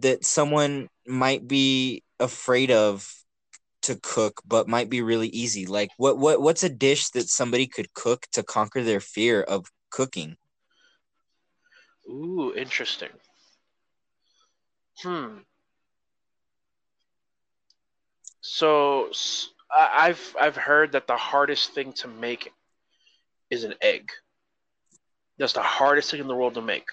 that 0.00 0.24
someone 0.24 0.88
might 1.06 1.46
be 1.46 2.02
afraid 2.22 2.70
of 2.70 3.12
to 3.82 3.98
cook 4.00 4.40
but 4.46 4.68
might 4.68 4.88
be 4.88 5.02
really 5.02 5.28
easy. 5.28 5.66
Like 5.66 5.90
what 5.96 6.18
what 6.18 6.40
what's 6.40 6.62
a 6.62 6.68
dish 6.68 7.10
that 7.10 7.28
somebody 7.28 7.66
could 7.66 7.92
cook 7.92 8.26
to 8.32 8.42
conquer 8.42 8.82
their 8.82 9.00
fear 9.00 9.42
of 9.42 9.66
cooking? 9.90 10.36
Ooh 12.08 12.54
interesting. 12.54 13.10
Hmm. 15.02 15.38
So 18.40 19.10
i've 19.74 20.36
i've 20.38 20.56
heard 20.56 20.92
that 20.92 21.06
the 21.06 21.16
hardest 21.16 21.72
thing 21.72 21.92
to 21.94 22.08
make 22.08 22.52
is 23.50 23.64
an 23.64 23.74
egg. 23.80 24.10
That's 25.38 25.54
the 25.54 25.62
hardest 25.62 26.10
thing 26.10 26.20
in 26.20 26.28
the 26.28 26.36
world 26.36 26.54
to 26.54 26.62
make 26.62 26.86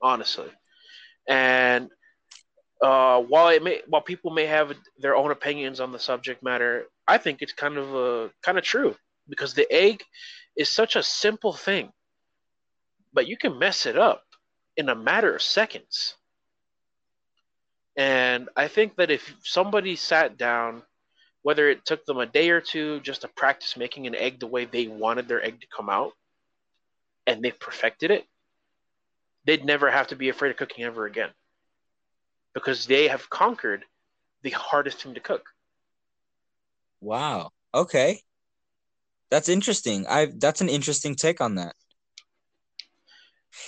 honestly. 0.00 0.48
And 1.28 1.90
uh, 2.82 3.20
while 3.22 3.48
it 3.48 3.62
may 3.62 3.80
while 3.88 4.02
people 4.02 4.30
may 4.30 4.46
have 4.46 4.74
their 4.98 5.16
own 5.16 5.30
opinions 5.30 5.80
on 5.80 5.92
the 5.92 5.98
subject 5.98 6.42
matter, 6.42 6.86
I 7.08 7.18
think 7.18 7.40
it's 7.40 7.52
kind 7.52 7.76
of 7.78 7.94
uh, 7.94 8.28
kind 8.42 8.58
of 8.58 8.64
true 8.64 8.94
because 9.28 9.54
the 9.54 9.70
egg 9.72 10.02
is 10.56 10.68
such 10.68 10.96
a 10.96 11.02
simple 11.02 11.52
thing, 11.52 11.90
but 13.12 13.26
you 13.26 13.36
can 13.36 13.58
mess 13.58 13.86
it 13.86 13.96
up 13.96 14.22
in 14.76 14.88
a 14.88 14.94
matter 14.94 15.34
of 15.34 15.42
seconds. 15.42 16.16
And 17.96 18.50
I 18.54 18.68
think 18.68 18.96
that 18.96 19.10
if 19.10 19.34
somebody 19.42 19.96
sat 19.96 20.36
down, 20.36 20.82
whether 21.42 21.70
it 21.70 21.86
took 21.86 22.04
them 22.04 22.18
a 22.18 22.26
day 22.26 22.50
or 22.50 22.60
two 22.60 23.00
just 23.00 23.22
to 23.22 23.28
practice 23.28 23.74
making 23.74 24.06
an 24.06 24.14
egg 24.14 24.38
the 24.38 24.46
way 24.46 24.66
they 24.66 24.86
wanted 24.86 25.28
their 25.28 25.42
egg 25.42 25.62
to 25.62 25.66
come 25.74 25.88
out, 25.88 26.12
and 27.26 27.42
they 27.42 27.52
perfected 27.52 28.10
it, 28.10 28.26
they'd 29.46 29.64
never 29.64 29.90
have 29.90 30.08
to 30.08 30.16
be 30.16 30.28
afraid 30.28 30.50
of 30.50 30.58
cooking 30.58 30.84
ever 30.84 31.06
again 31.06 31.30
because 32.56 32.86
they 32.86 33.06
have 33.06 33.28
conquered 33.28 33.84
the 34.42 34.48
hardest 34.48 35.02
thing 35.02 35.12
to 35.12 35.20
cook. 35.20 35.50
Wow. 37.02 37.50
Okay. 37.74 38.22
That's 39.30 39.50
interesting. 39.50 40.06
I 40.06 40.32
that's 40.34 40.62
an 40.62 40.70
interesting 40.70 41.16
take 41.16 41.42
on 41.42 41.56
that. 41.56 41.76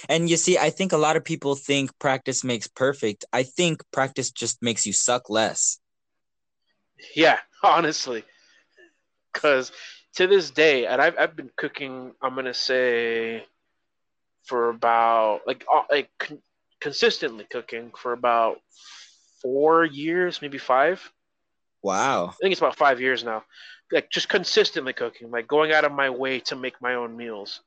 And 0.08 0.30
you 0.30 0.38
see, 0.38 0.56
I 0.56 0.70
think 0.70 0.92
a 0.92 0.96
lot 0.96 1.16
of 1.16 1.24
people 1.24 1.54
think 1.54 1.98
practice 1.98 2.42
makes 2.42 2.66
perfect. 2.66 3.26
I 3.30 3.42
think 3.42 3.82
practice 3.92 4.30
just 4.30 4.62
makes 4.62 4.86
you 4.86 4.94
suck 4.94 5.28
less. 5.28 5.78
Yeah, 7.14 7.38
honestly. 7.62 8.24
Cuz 9.32 9.72
to 10.14 10.26
this 10.26 10.50
day, 10.50 10.86
and 10.86 11.00
I've 11.00 11.18
I've 11.18 11.36
been 11.36 11.50
cooking. 11.56 12.14
I'm 12.22 12.34
gonna 12.34 12.54
say 12.54 13.46
for 14.44 14.70
about 14.70 15.42
like 15.46 15.64
uh, 15.72 15.82
like 15.90 16.32
consistently 16.80 17.46
cooking 17.50 17.92
for 17.96 18.12
about 18.12 18.58
four 19.42 19.84
years, 19.84 20.40
maybe 20.42 20.58
five. 20.58 21.00
Wow. 21.82 22.28
I 22.28 22.36
think 22.40 22.52
it's 22.52 22.60
about 22.60 22.76
five 22.76 23.00
years 23.00 23.24
now. 23.24 23.44
Like 23.90 24.10
just 24.10 24.28
consistently 24.28 24.92
cooking, 24.92 25.30
like 25.30 25.46
going 25.46 25.72
out 25.72 25.84
of 25.84 25.92
my 25.92 26.10
way 26.10 26.40
to 26.40 26.56
make 26.56 26.80
my 26.80 26.94
own 26.94 27.16
meals. 27.16 27.60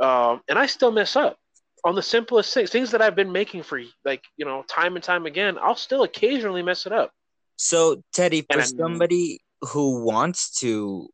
Um, 0.00 0.42
and 0.48 0.58
I 0.58 0.66
still 0.66 0.90
mess 0.90 1.16
up 1.16 1.38
on 1.84 1.94
the 1.94 2.02
simplest 2.02 2.52
things, 2.52 2.70
things 2.70 2.90
that 2.90 3.02
I've 3.02 3.14
been 3.14 3.32
making 3.32 3.62
for 3.62 3.80
like 4.04 4.22
you 4.36 4.44
know 4.44 4.64
time 4.68 4.96
and 4.96 5.04
time 5.04 5.26
again. 5.26 5.56
I'll 5.60 5.76
still 5.76 6.02
occasionally 6.02 6.62
mess 6.62 6.86
it 6.86 6.92
up. 6.92 7.12
So 7.56 8.02
Teddie, 8.12 8.44
for 8.50 8.62
somebody 8.62 9.40
who 9.60 10.04
wants 10.04 10.58
to, 10.60 11.08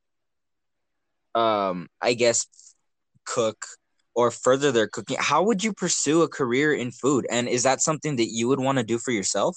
um, 1.34 1.88
I 2.00 2.14
guess, 2.14 2.46
cook 3.26 3.66
or 4.20 4.30
further 4.30 4.70
their 4.72 4.88
cooking, 4.88 5.16
how 5.18 5.42
would 5.42 5.64
you 5.64 5.72
pursue 5.72 6.22
a 6.22 6.28
career 6.28 6.72
in 6.72 6.90
food? 6.90 7.26
And 7.30 7.48
is 7.48 7.62
that 7.64 7.80
something 7.80 8.16
that 8.16 8.28
you 8.30 8.48
would 8.48 8.60
want 8.60 8.78
to 8.78 8.84
do 8.84 8.98
for 8.98 9.10
yourself? 9.10 9.56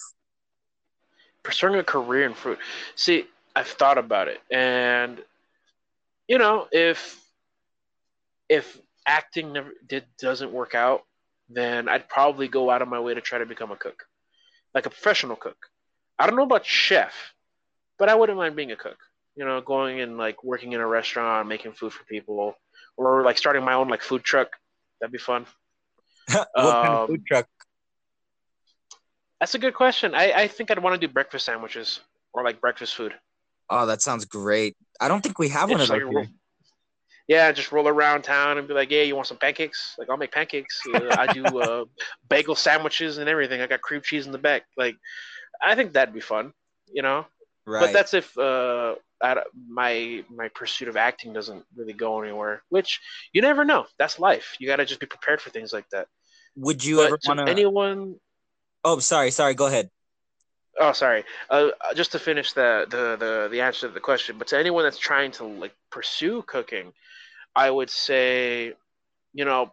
pursuing 1.44 1.76
a 1.76 1.84
career 1.84 2.26
in 2.26 2.34
food. 2.34 2.58
See, 2.96 3.26
I've 3.56 3.68
thought 3.68 3.98
about 3.98 4.30
it, 4.30 4.42
and 4.50 5.22
you 6.28 6.38
know, 6.38 6.68
if 6.72 7.22
if 8.50 8.80
acting 9.06 9.54
never 9.54 9.72
did 9.86 10.06
doesn't 10.18 10.52
work 10.52 10.74
out, 10.74 11.04
then 11.50 11.88
I'd 11.88 12.10
probably 12.10 12.48
go 12.48 12.70
out 12.70 12.82
of 12.82 12.88
my 12.88 13.00
way 13.00 13.14
to 13.14 13.22
try 13.22 13.40
to 13.40 13.46
become 13.46 13.72
a 13.72 13.76
cook, 13.76 14.08
like 14.74 14.86
a 14.86 14.90
professional 14.90 15.36
cook. 15.36 15.68
I 16.18 16.26
don't 16.26 16.36
know 16.36 16.44
about 16.44 16.66
chef, 16.66 17.14
but 18.00 18.10
I 18.10 18.16
wouldn't 18.16 18.38
mind 18.38 18.56
being 18.56 18.72
a 18.72 18.78
cook. 18.78 18.98
You 19.36 19.46
know, 19.46 19.62
going 19.62 20.00
and 20.00 20.18
like 20.18 20.44
working 20.44 20.72
in 20.72 20.80
a 20.80 20.88
restaurant, 20.88 21.48
making 21.48 21.74
food 21.74 21.92
for 21.94 22.04
people, 22.06 22.56
or 22.98 23.24
like 23.24 23.38
starting 23.38 23.64
my 23.64 23.74
own 23.74 23.90
like 23.90 24.02
food 24.02 24.24
truck. 24.24 24.50
That'd 25.00 25.12
be 25.12 25.18
fun. 25.18 25.46
what 26.32 26.48
um, 26.56 26.72
kind 26.72 26.94
of 26.94 27.08
food 27.08 27.20
um, 27.20 27.26
truck 27.28 27.48
that's 29.44 29.56
a 29.56 29.60
good 29.60 29.74
question. 29.74 30.16
I, 30.16 30.32
I 30.32 30.48
think 30.48 30.72
I'd 30.72 30.80
want 30.80 30.94
to 31.00 31.06
do 31.06 31.12
breakfast 31.12 31.48
sandwiches 31.48 32.00
or 32.32 32.46
like 32.46 32.62
breakfast 32.62 32.96
food. 32.96 33.14
Oh, 33.70 33.86
that 33.88 34.02
sounds 34.02 34.24
great. 34.24 34.78
I 35.02 35.10
don't 35.10 35.22
think 35.22 35.38
we 35.38 35.50
have 35.50 35.70
one 35.70 35.82
of 35.82 35.88
those. 35.90 36.02
Like 36.14 36.30
yeah, 37.28 37.52
just 37.52 37.74
roll 37.74 37.90
around 37.90 38.22
town 38.22 38.58
and 38.58 38.70
be 38.70 38.74
like, 38.74 38.90
"Yeah, 38.90 39.02
you 39.02 39.18
want 39.18 39.28
some 39.28 39.36
pancakes? 39.36 39.96
Like, 39.98 40.10
I'll 40.10 40.16
make 40.16 40.32
pancakes. 40.32 40.80
Uh, 40.88 41.14
I 41.18 41.34
do 41.34 41.44
uh, 41.62 41.84
bagel 42.30 42.56
sandwiches 42.56 43.18
and 43.18 43.28
everything. 43.28 43.60
I 43.60 43.68
got 43.68 43.82
cream 43.82 44.00
cheese 44.02 44.26
in 44.26 44.32
the 44.32 44.38
back. 44.38 44.64
Like, 44.78 44.96
I 45.62 45.76
think 45.76 45.92
that'd 45.92 46.14
be 46.14 46.22
fun, 46.22 46.54
you 46.94 47.02
know. 47.02 47.26
Right. 47.66 47.82
But 47.82 47.94
that's 47.94 48.14
if 48.14 48.38
uh, 48.38 48.96
my 49.68 50.24
my 50.30 50.50
pursuit 50.50 50.90
of 50.90 50.98
acting 50.98 51.34
doesn't 51.34 51.64
really 51.76 51.94
go 51.94 52.22
anywhere. 52.22 52.64
Which 52.70 53.00
you 53.32 53.42
never 53.42 53.64
know. 53.64 53.86
That's 53.98 54.20
life. 54.20 54.56
You 54.60 54.68
got 54.68 54.78
to 54.78 54.86
just 54.86 55.00
be 55.00 55.06
prepared 55.06 55.42
for 55.42 55.50
things 55.50 55.72
like 55.72 55.90
that. 55.92 56.08
Would 56.58 56.84
you 56.84 56.98
but 56.98 57.06
ever 57.08 57.20
want 57.26 57.40
to 57.40 57.50
anyone? 57.50 58.16
Oh, 58.84 59.00
sorry, 59.00 59.32
sorry. 59.32 59.54
Go 59.54 59.68
ahead. 59.68 59.90
Oh, 60.80 60.92
sorry. 60.92 61.24
Uh, 61.50 61.70
just 61.96 62.12
to 62.14 62.20
finish 62.20 62.54
the, 62.54 62.86
the 62.90 63.16
the 63.18 63.48
the 63.50 63.62
answer 63.62 63.88
to 63.88 63.94
the 63.94 64.00
question, 64.00 64.38
but 64.38 64.48
to 64.48 64.58
anyone 64.58 64.84
that's 64.84 64.98
trying 64.98 65.32
to 65.34 65.46
like 65.46 65.74
pursue 65.90 66.42
cooking, 66.42 66.92
I 67.56 67.70
would 67.70 67.90
say, 67.90 68.74
you 69.34 69.46
know, 69.46 69.72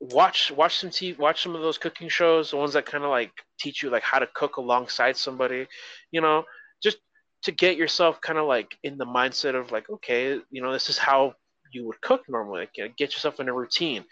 watch 0.00 0.50
watch 0.52 0.78
some 0.78 0.90
TV, 0.90 1.18
watch 1.18 1.42
some 1.42 1.54
of 1.54 1.62
those 1.62 1.78
cooking 1.78 2.08
shows, 2.08 2.50
the 2.50 2.56
ones 2.56 2.74
that 2.74 2.86
kind 2.86 3.04
of 3.04 3.10
like 3.10 3.32
teach 3.58 3.82
you 3.82 3.90
like 3.90 4.02
how 4.02 4.18
to 4.18 4.28
cook 4.28 4.56
alongside 4.56 5.16
somebody, 5.16 5.66
you 6.12 6.20
know, 6.20 6.44
just 6.82 6.98
to 7.42 7.52
get 7.52 7.76
yourself 7.76 8.20
kind 8.20 8.38
of 8.38 8.46
like 8.46 8.76
in 8.82 8.98
the 8.98 9.06
mindset 9.06 9.54
of 9.54 9.72
like, 9.72 9.88
okay, 9.90 10.40
you 10.50 10.62
know, 10.62 10.72
this 10.72 10.88
is 10.88 10.98
how 10.98 11.34
you 11.72 11.86
would 11.86 12.00
cook 12.00 12.22
normally. 12.28 12.60
Like, 12.60 12.76
you 12.76 12.84
know, 12.84 12.92
get 12.96 13.12
yourself 13.12 13.40
in 13.40 13.48
a 13.48 13.52
routine, 13.52 14.04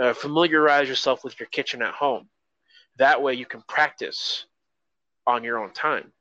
uh, 0.00 0.12
familiarize 0.12 0.88
yourself 0.88 1.24
with 1.24 1.38
your 1.38 1.48
kitchen 1.48 1.82
at 1.82 1.94
home 1.94 2.28
that 2.98 3.22
way 3.22 3.34
you 3.34 3.46
can 3.46 3.62
practice 3.68 4.46
on 5.26 5.44
your 5.44 5.58
own 5.58 5.72
time. 5.72 6.12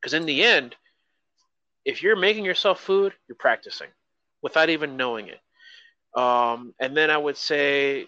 Because 0.00 0.14
in 0.14 0.26
the 0.26 0.42
end, 0.42 0.76
if 1.84 2.02
you're 2.02 2.16
making 2.16 2.44
yourself 2.44 2.80
food, 2.80 3.12
you're 3.28 3.36
practicing 3.36 3.88
without 4.42 4.68
even 4.70 4.96
knowing 4.96 5.28
it. 5.28 5.40
Um, 6.18 6.74
and 6.80 6.96
then 6.96 7.10
I 7.10 7.16
would 7.16 7.36
say 7.36 8.06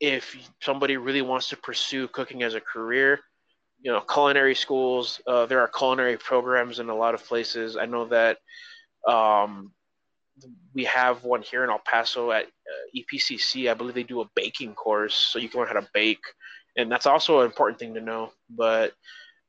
if 0.00 0.36
somebody 0.62 0.96
really 0.96 1.22
wants 1.22 1.48
to 1.48 1.56
pursue 1.56 2.08
cooking 2.08 2.42
as 2.42 2.54
a 2.54 2.60
career, 2.60 3.20
you 3.80 3.92
know, 3.92 4.00
culinary 4.00 4.54
schools, 4.54 5.20
uh, 5.26 5.46
there 5.46 5.60
are 5.60 5.68
culinary 5.68 6.16
programs 6.16 6.78
in 6.78 6.88
a 6.88 6.94
lot 6.94 7.14
of 7.14 7.24
places. 7.24 7.76
I 7.76 7.86
know 7.86 8.06
that 8.06 8.38
um, 9.06 9.72
we 10.74 10.84
have 10.84 11.24
one 11.24 11.42
here 11.42 11.64
in 11.64 11.70
El 11.70 11.80
Paso 11.84 12.30
at 12.32 12.44
uh, 12.44 12.96
EPCC. 12.96 13.70
I 13.70 13.74
believe 13.74 13.94
they 13.94 14.02
do 14.02 14.20
a 14.20 14.30
baking 14.34 14.74
course, 14.74 15.14
so 15.14 15.38
you 15.38 15.48
can 15.48 15.60
learn 15.60 15.68
how 15.68 15.80
to 15.80 15.88
bake 15.94 16.20
and 16.78 16.90
that's 16.90 17.06
also 17.06 17.40
an 17.40 17.46
important 17.46 17.78
thing 17.78 17.94
to 17.94 18.00
know. 18.00 18.32
But 18.48 18.94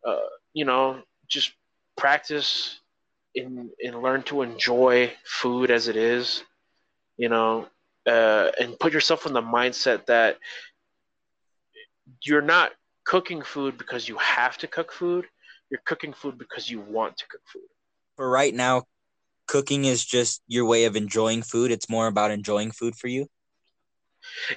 uh, 0.06 0.18
you 0.54 0.66
know, 0.66 1.02
just 1.30 1.52
practice 1.96 2.80
and 3.36 3.70
and 3.82 4.02
learn 4.02 4.24
to 4.24 4.42
enjoy 4.42 5.14
food 5.24 5.72
as 5.72 5.88
it 5.88 5.96
is. 5.96 6.44
You 7.18 7.30
know, 7.30 7.68
uh, 8.06 8.52
and 8.60 8.80
put 8.80 8.92
yourself 8.92 9.26
in 9.26 9.34
the 9.34 9.42
mindset 9.42 10.08
that 10.08 10.38
you're 12.24 12.42
not 12.42 12.72
cooking 13.06 13.42
food 13.42 13.78
because 13.78 14.08
you 14.08 14.18
have 14.18 14.58
to 14.60 14.68
cook 14.68 14.92
food. 14.92 15.26
You're 15.70 15.82
cooking 15.86 16.14
food 16.14 16.38
because 16.38 16.70
you 16.70 16.80
want 16.80 17.18
to 17.18 17.28
cook 17.28 17.42
food. 17.52 17.68
For 18.16 18.30
right 18.30 18.54
now, 18.54 18.84
cooking 19.48 19.86
is 19.86 20.04
just 20.06 20.42
your 20.48 20.66
way 20.66 20.86
of 20.86 20.96
enjoying 20.96 21.42
food. 21.44 21.72
It's 21.72 21.90
more 21.90 22.08
about 22.08 22.32
enjoying 22.32 22.72
food 22.72 22.96
for 22.96 23.08
you. 23.08 23.28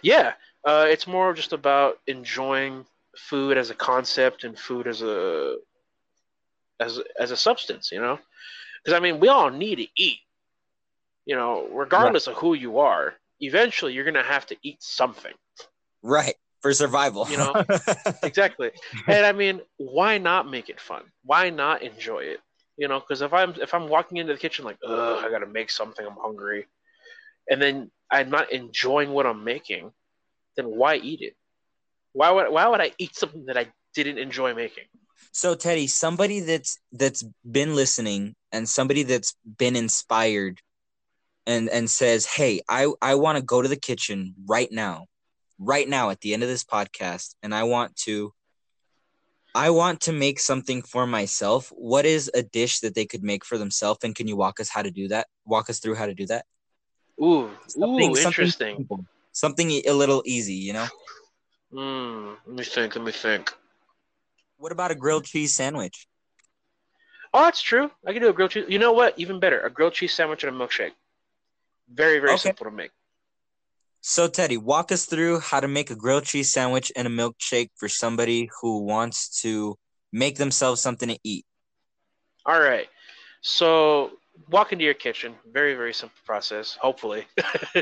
Yeah, 0.03 0.33
uh, 0.65 0.87
it's 0.89 1.07
more 1.07 1.35
just 1.35 1.53
about 1.53 1.99
enjoying 2.07 2.85
food 3.17 3.57
as 3.57 3.71
a 3.71 3.75
concept 3.75 4.45
and 4.45 4.59
food 4.59 4.87
as 4.87 5.03
a 5.03 5.57
as 6.81 7.01
as 7.19 7.31
a 7.31 7.37
substance, 7.37 7.91
you 7.93 8.01
know. 8.01 8.19
Because 8.83 8.97
I 8.97 9.01
mean, 9.01 9.21
we 9.21 9.29
all 9.29 9.51
need 9.51 9.77
to 9.77 9.87
eat. 9.97 10.19
You 11.25 11.37
know, 11.37 11.69
regardless 11.71 12.27
right. 12.27 12.33
of 12.33 12.41
who 12.41 12.55
you 12.55 12.81
are, 12.81 13.15
eventually 13.41 13.93
you're 13.93 14.05
gonna 14.05 14.23
have 14.23 14.47
to 14.47 14.57
eat 14.63 14.83
something. 14.83 15.35
Right 16.03 16.35
for 16.63 16.73
survival. 16.73 17.27
You 17.29 17.37
know, 17.37 17.55
exactly. 18.23 18.71
And 19.09 19.27
I 19.27 19.33
mean, 19.33 19.61
why 19.77 20.19
not 20.19 20.49
make 20.49 20.69
it 20.69 20.81
fun? 20.81 21.03
Why 21.25 21.51
not 21.51 21.83
enjoy 21.83 22.21
it? 22.21 22.41
You 22.79 22.89
know, 22.89 23.01
because 23.01 23.21
if 23.21 23.33
I'm 23.35 23.55
if 23.61 23.75
I'm 23.75 23.89
walking 23.89 24.17
into 24.17 24.33
the 24.33 24.39
kitchen 24.39 24.65
like, 24.65 24.79
ugh, 24.87 25.19
I 25.23 25.31
gotta 25.31 25.47
make 25.47 25.71
something, 25.71 26.07
I'm 26.07 26.17
hungry, 26.21 26.67
and 27.49 27.61
then 27.61 27.91
I'm 28.11 28.31
not 28.31 28.51
enjoying 28.53 29.11
what 29.11 29.27
I'm 29.27 29.45
making, 29.45 29.93
then 30.57 30.67
why 30.67 30.97
eat 30.97 31.21
it? 31.21 31.37
Why 32.13 32.31
would 32.31 32.51
why 32.51 32.67
would 32.69 32.81
I 32.81 32.93
eat 32.99 33.15
something 33.15 33.47
that 33.47 33.59
I 33.59 33.67
didn't 33.95 34.19
enjoy 34.19 34.55
making? 34.55 34.85
So 35.33 35.55
Teddie, 35.55 35.87
somebody 35.87 36.41
that's 36.41 36.79
that's 36.93 37.25
been 37.51 37.75
listening 37.75 38.35
and 38.53 38.69
somebody 38.69 39.03
that's 39.03 39.35
been 39.59 39.77
inspired 39.77 40.61
and 41.47 41.69
and 41.69 41.91
says, 41.91 42.27
"Hey, 42.27 42.61
I 42.69 42.93
I 43.01 43.15
want 43.17 43.37
to 43.37 43.45
go 43.45 43.63
to 43.63 43.69
the 43.69 43.77
kitchen 43.77 44.35
right 44.47 44.71
now. 44.71 45.07
Right 45.65 45.89
now 45.89 46.11
at 46.11 46.21
the 46.21 46.35
end 46.35 46.43
of 46.43 46.49
this 46.49 46.65
podcast 46.65 47.37
and 47.43 47.55
I 47.55 47.63
want 47.63 47.95
to 48.05 48.33
I 49.55 49.71
want 49.71 50.01
to 50.03 50.13
make 50.13 50.41
something 50.41 50.83
for 50.83 51.07
myself. 51.07 51.71
What 51.77 52.05
is 52.05 52.31
a 52.35 52.43
dish 52.43 52.81
that 52.81 52.95
they 52.95 53.05
could 53.05 53.23
make 53.23 53.45
for 53.45 53.59
themselves 53.59 54.01
and 54.03 54.15
can 54.15 54.27
you 54.27 54.37
walk 54.37 54.59
us 54.59 54.69
how 54.69 54.83
to 54.83 54.91
do 54.91 55.09
that? 55.09 55.29
Walk 55.45 55.71
us 55.71 55.79
through 55.79 55.95
how 55.95 56.07
to 56.07 56.15
do 56.15 56.27
that? 56.27 56.47
Ooh, 57.23 57.51
something, 57.69 58.11
ooh, 58.11 58.17
interesting. 58.17 58.77
Something 58.77 59.07
something 59.33 59.71
a 59.87 59.93
little 59.93 60.23
easy, 60.27 60.55
you 60.55 60.73
know. 60.73 60.87
Hmm. 61.73 62.33
Let 62.47 62.57
me 62.57 62.65
think. 62.65 62.97
Let 62.97 63.05
me 63.05 63.13
think. 63.13 63.53
What 64.59 64.73
about 64.73 64.91
a 64.91 64.95
grilled 64.95 65.25
cheese 65.25 65.55
sandwich? 65.55 66.07
Oh, 67.35 67.43
that's 67.43 67.63
true. 67.63 67.91
I 68.07 68.13
can 68.13 68.23
do 68.23 68.29
a 68.29 68.33
grilled 68.33 68.51
cheese. 68.51 68.67
You 68.69 68.79
know 68.79 68.93
what? 68.93 69.19
Even 69.19 69.41
better, 69.41 69.61
a 69.61 69.71
grilled 69.71 69.95
cheese 69.95 70.13
sandwich 70.13 70.45
and 70.45 70.55
a 70.55 70.59
milkshake. 70.59 70.93
Very, 71.93 72.19
very 72.19 72.33
okay. 72.33 72.43
simple 72.43 72.67
to 72.67 72.71
make. 72.71 72.91
So, 74.05 74.27
Teddie, 74.27 74.57
walk 74.57 74.91
us 74.91 75.05
through 75.05 75.39
how 75.39 75.61
to 75.61 75.69
make 75.69 75.93
a 75.93 75.95
grilled 75.95 76.25
cheese 76.25 76.53
sandwich 76.53 76.91
and 76.97 77.07
a 77.07 77.11
milkshake 77.11 77.71
for 77.77 77.89
somebody 77.89 78.51
who 78.61 78.81
wants 78.83 79.41
to 79.43 79.79
make 80.13 80.37
themselves 80.37 80.81
something 80.81 81.09
to 81.09 81.19
eat. 81.23 81.47
All 82.45 82.61
right. 82.61 82.89
So, 83.43 84.11
walk 84.51 84.73
into 84.73 84.85
your 84.85 84.95
kitchen. 84.95 85.37
Very, 85.53 85.77
very 85.77 85.95
simple 85.95 86.19
process, 86.27 86.77
hopefully. 86.81 87.27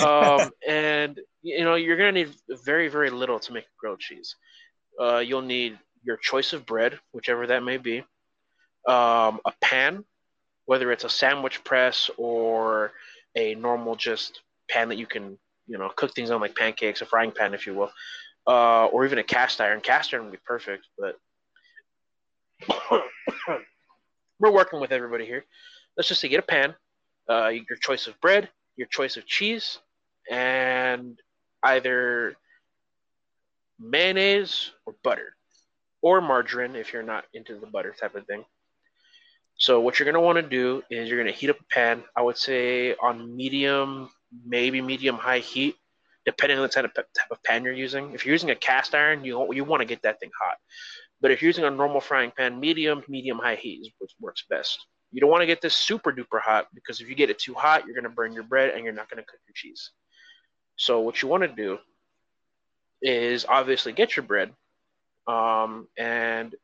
um, 0.00 0.52
and, 0.68 1.18
you 1.42 1.64
know, 1.64 1.74
you're 1.74 1.96
going 1.96 2.14
to 2.14 2.24
need 2.24 2.34
very, 2.64 2.86
very 2.86 3.10
little 3.10 3.40
to 3.40 3.52
make 3.52 3.64
a 3.64 3.76
grilled 3.80 3.98
cheese. 3.98 4.36
Uh, 5.00 5.18
you'll 5.18 5.42
need 5.42 5.76
your 6.04 6.18
choice 6.18 6.52
of 6.52 6.64
bread, 6.64 7.00
whichever 7.10 7.48
that 7.48 7.64
may 7.64 7.78
be, 7.78 7.98
um, 8.86 9.40
a 9.44 9.52
pan, 9.60 10.04
whether 10.66 10.92
it's 10.92 11.02
a 11.02 11.08
sandwich 11.08 11.64
press 11.64 12.10
or 12.16 12.92
a 13.34 13.56
normal 13.56 13.96
just 13.96 14.40
pan 14.72 14.88
that 14.88 14.96
you 14.96 15.06
can, 15.06 15.38
you 15.66 15.78
know, 15.78 15.90
cook 15.94 16.14
things 16.14 16.30
on 16.30 16.40
like 16.40 16.56
pancakes, 16.56 17.02
a 17.02 17.06
frying 17.06 17.30
pan, 17.30 17.54
if 17.54 17.66
you 17.66 17.74
will, 17.74 17.90
uh, 18.46 18.86
or 18.86 19.04
even 19.04 19.18
a 19.18 19.22
cast 19.22 19.60
iron. 19.60 19.80
Cast 19.80 20.12
iron 20.14 20.24
would 20.24 20.32
be 20.32 20.38
perfect, 20.44 20.86
but 20.98 21.16
we're 24.40 24.50
working 24.50 24.80
with 24.80 24.92
everybody 24.92 25.26
here. 25.26 25.44
Let's 25.96 26.08
just 26.08 26.20
say 26.20 26.28
get 26.28 26.40
a 26.40 26.42
pan, 26.42 26.74
uh, 27.28 27.48
your 27.48 27.76
choice 27.80 28.06
of 28.06 28.18
bread, 28.20 28.48
your 28.76 28.86
choice 28.88 29.16
of 29.16 29.26
cheese, 29.26 29.78
and 30.30 31.18
either 31.62 32.34
mayonnaise 33.78 34.70
or 34.86 34.94
butter, 35.04 35.34
or 36.00 36.20
margarine 36.20 36.76
if 36.76 36.92
you're 36.92 37.02
not 37.02 37.24
into 37.34 37.58
the 37.58 37.66
butter 37.66 37.94
type 37.98 38.14
of 38.14 38.26
thing. 38.26 38.44
So 39.56 39.80
what 39.80 39.98
you're 39.98 40.10
going 40.10 40.14
to 40.14 40.20
want 40.20 40.36
to 40.36 40.42
do 40.42 40.82
is 40.90 41.08
you're 41.08 41.22
going 41.22 41.32
to 41.32 41.38
heat 41.38 41.50
up 41.50 41.60
a 41.60 41.64
pan. 41.72 42.02
I 42.16 42.22
would 42.22 42.36
say 42.36 42.94
on 42.96 43.36
medium, 43.36 44.10
maybe 44.44 44.80
medium 44.80 45.16
high 45.16 45.38
heat, 45.38 45.76
depending 46.24 46.58
on 46.58 46.62
the 46.62 46.68
type 46.68 46.84
of, 46.84 46.94
type 46.94 47.30
of 47.30 47.42
pan 47.42 47.64
you're 47.64 47.72
using. 47.72 48.12
If 48.12 48.24
you're 48.24 48.34
using 48.34 48.50
a 48.50 48.54
cast 48.54 48.94
iron, 48.94 49.24
you 49.24 49.52
you 49.52 49.64
want 49.64 49.80
to 49.80 49.86
get 49.86 50.02
that 50.02 50.20
thing 50.20 50.30
hot. 50.42 50.56
But 51.20 51.30
if 51.30 51.40
you're 51.40 51.48
using 51.48 51.64
a 51.64 51.70
normal 51.70 52.00
frying 52.00 52.32
pan, 52.36 52.58
medium, 52.58 53.02
medium 53.08 53.38
high 53.38 53.54
heat 53.54 53.80
is 53.82 53.90
what 53.98 54.10
works 54.20 54.44
best. 54.50 54.78
You 55.12 55.20
don't 55.20 55.30
want 55.30 55.42
to 55.42 55.46
get 55.46 55.60
this 55.60 55.74
super 55.74 56.12
duper 56.12 56.40
hot 56.40 56.66
because 56.74 57.00
if 57.00 57.08
you 57.08 57.14
get 57.14 57.30
it 57.30 57.38
too 57.38 57.54
hot, 57.54 57.84
you're 57.86 57.94
going 57.94 58.04
to 58.04 58.10
burn 58.10 58.32
your 58.32 58.42
bread 58.42 58.74
and 58.74 58.82
you're 58.82 58.92
not 58.92 59.08
going 59.08 59.22
to 59.22 59.26
cook 59.26 59.38
your 59.46 59.54
cheese. 59.54 59.90
So 60.76 61.00
what 61.00 61.22
you 61.22 61.28
want 61.28 61.42
to 61.42 61.48
do 61.48 61.78
is 63.02 63.44
obviously 63.48 63.92
get 63.92 64.16
your 64.16 64.24
bread 64.24 64.52
um, 65.26 65.86
and 65.96 66.54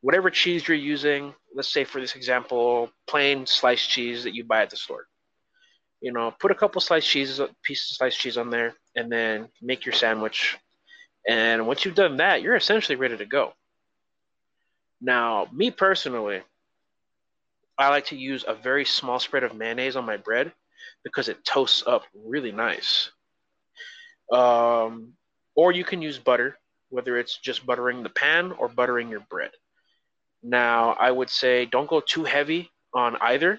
whatever 0.00 0.28
cheese 0.28 0.66
you're 0.66 0.76
using. 0.76 1.34
Let's 1.54 1.72
say 1.72 1.84
for 1.84 2.00
this 2.00 2.16
example, 2.16 2.90
plain 3.06 3.46
sliced 3.46 3.88
cheese 3.88 4.24
that 4.24 4.34
you 4.34 4.44
buy 4.44 4.62
at 4.62 4.70
the 4.70 4.76
store. 4.76 5.06
You 6.04 6.12
know, 6.12 6.34
put 6.38 6.50
a 6.50 6.54
couple 6.54 6.82
sliced 6.82 7.08
cheeses, 7.08 7.40
pieces 7.62 7.92
of 7.92 7.96
sliced 7.96 8.20
cheese 8.20 8.36
on 8.36 8.50
there, 8.50 8.74
and 8.94 9.10
then 9.10 9.48
make 9.62 9.86
your 9.86 9.94
sandwich. 9.94 10.58
And 11.26 11.66
once 11.66 11.82
you've 11.82 11.94
done 11.94 12.18
that, 12.18 12.42
you're 12.42 12.56
essentially 12.56 12.96
ready 12.96 13.16
to 13.16 13.24
go. 13.24 13.54
Now, 15.00 15.48
me 15.50 15.70
personally, 15.70 16.42
I 17.78 17.88
like 17.88 18.04
to 18.08 18.16
use 18.16 18.44
a 18.46 18.52
very 18.52 18.84
small 18.84 19.18
spread 19.18 19.44
of 19.44 19.56
mayonnaise 19.56 19.96
on 19.96 20.04
my 20.04 20.18
bread 20.18 20.52
because 21.04 21.30
it 21.30 21.42
toasts 21.42 21.82
up 21.86 22.02
really 22.14 22.52
nice. 22.52 23.10
Um, 24.30 25.14
or 25.54 25.72
you 25.72 25.84
can 25.84 26.02
use 26.02 26.18
butter, 26.18 26.58
whether 26.90 27.16
it's 27.16 27.38
just 27.38 27.64
buttering 27.64 28.02
the 28.02 28.10
pan 28.10 28.52
or 28.52 28.68
buttering 28.68 29.08
your 29.08 29.24
bread. 29.30 29.52
Now, 30.42 30.90
I 31.00 31.10
would 31.10 31.30
say 31.30 31.64
don't 31.64 31.88
go 31.88 32.02
too 32.02 32.24
heavy 32.24 32.70
on 32.92 33.16
either 33.22 33.58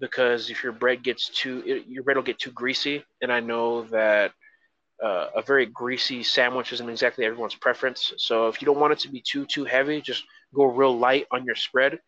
because 0.00 0.50
if 0.50 0.64
your 0.64 0.72
bread 0.72 1.02
gets 1.02 1.28
too, 1.28 1.62
it, 1.66 1.86
your 1.86 2.02
bread 2.02 2.16
will 2.16 2.24
get 2.24 2.38
too 2.38 2.50
greasy. 2.50 3.04
And 3.22 3.30
I 3.30 3.40
know 3.40 3.82
that 3.84 4.32
uh, 5.02 5.28
a 5.36 5.42
very 5.42 5.66
greasy 5.66 6.22
sandwich 6.22 6.72
isn't 6.72 6.88
exactly 6.88 7.24
everyone's 7.24 7.54
preference. 7.54 8.12
So 8.16 8.48
if 8.48 8.60
you 8.60 8.66
don't 8.66 8.80
want 8.80 8.92
it 8.92 8.98
to 9.00 9.08
be 9.08 9.22
too 9.24 9.46
too 9.46 9.64
heavy, 9.64 10.00
just 10.00 10.24
go 10.54 10.64
real 10.64 10.96
light 10.96 11.26
on 11.30 11.44
your 11.44 11.54
spread 11.54 11.98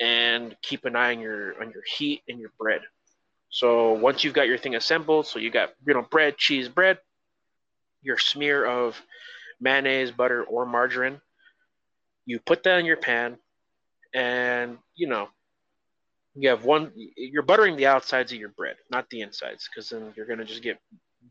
and 0.00 0.54
keep 0.62 0.84
an 0.84 0.96
eye 0.96 1.14
on 1.14 1.20
your 1.20 1.60
on 1.60 1.70
your 1.70 1.82
heat 1.96 2.22
and 2.28 2.40
your 2.40 2.50
bread. 2.58 2.82
So 3.50 3.92
once 3.92 4.24
you've 4.24 4.34
got 4.34 4.48
your 4.48 4.58
thing 4.58 4.74
assembled, 4.74 5.26
so 5.26 5.38
you 5.38 5.50
got 5.50 5.72
you 5.86 5.94
know 5.94 6.02
bread, 6.02 6.36
cheese, 6.36 6.68
bread, 6.68 6.98
your 8.02 8.18
smear 8.18 8.64
of 8.66 9.00
mayonnaise, 9.60 10.10
butter, 10.10 10.42
or 10.42 10.66
margarine, 10.66 11.20
you 12.26 12.38
put 12.40 12.62
that 12.64 12.78
in 12.78 12.86
your 12.86 12.96
pan, 12.98 13.38
and 14.14 14.78
you 14.94 15.08
know 15.08 15.28
you 16.36 16.48
have 16.50 16.64
one. 16.64 16.92
You're 17.16 17.42
buttering 17.42 17.76
the 17.76 17.86
outsides 17.86 18.32
of 18.32 18.38
your 18.38 18.50
bread, 18.50 18.76
not 18.90 19.08
the 19.10 19.22
insides, 19.22 19.68
because 19.68 19.90
then 19.90 20.12
you're 20.16 20.26
gonna 20.26 20.44
just 20.44 20.62
get 20.62 20.78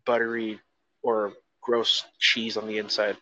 buttery 0.06 0.60
or 1.04 1.34
gross 1.62 2.06
cheese 2.20 2.58
on 2.58 2.68
the 2.68 2.78
inside. 2.78 3.18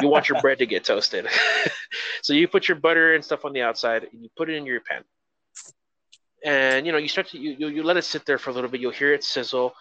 You 0.00 0.08
want 0.08 0.28
your 0.28 0.40
bread 0.40 0.58
to 0.58 0.66
get 0.66 0.84
toasted. 0.84 1.26
so 2.22 2.32
you 2.32 2.46
put 2.46 2.68
your 2.68 2.76
butter 2.76 3.14
and 3.14 3.24
stuff 3.24 3.44
on 3.44 3.52
the 3.52 3.62
outside 3.62 4.04
and 4.12 4.22
you 4.22 4.28
put 4.36 4.50
it 4.50 4.56
in 4.56 4.66
your 4.66 4.80
pan. 4.80 5.02
And 6.44 6.86
you 6.86 6.92
know, 6.92 6.98
you 6.98 7.08
start 7.08 7.28
to 7.28 7.38
you, 7.38 7.68
you 7.68 7.82
let 7.82 7.96
it 7.96 8.04
sit 8.04 8.26
there 8.26 8.38
for 8.38 8.50
a 8.50 8.52
little 8.52 8.70
bit, 8.70 8.80
you'll 8.80 8.90
hear 8.90 9.12
it 9.12 9.24
sizzle. 9.24 9.74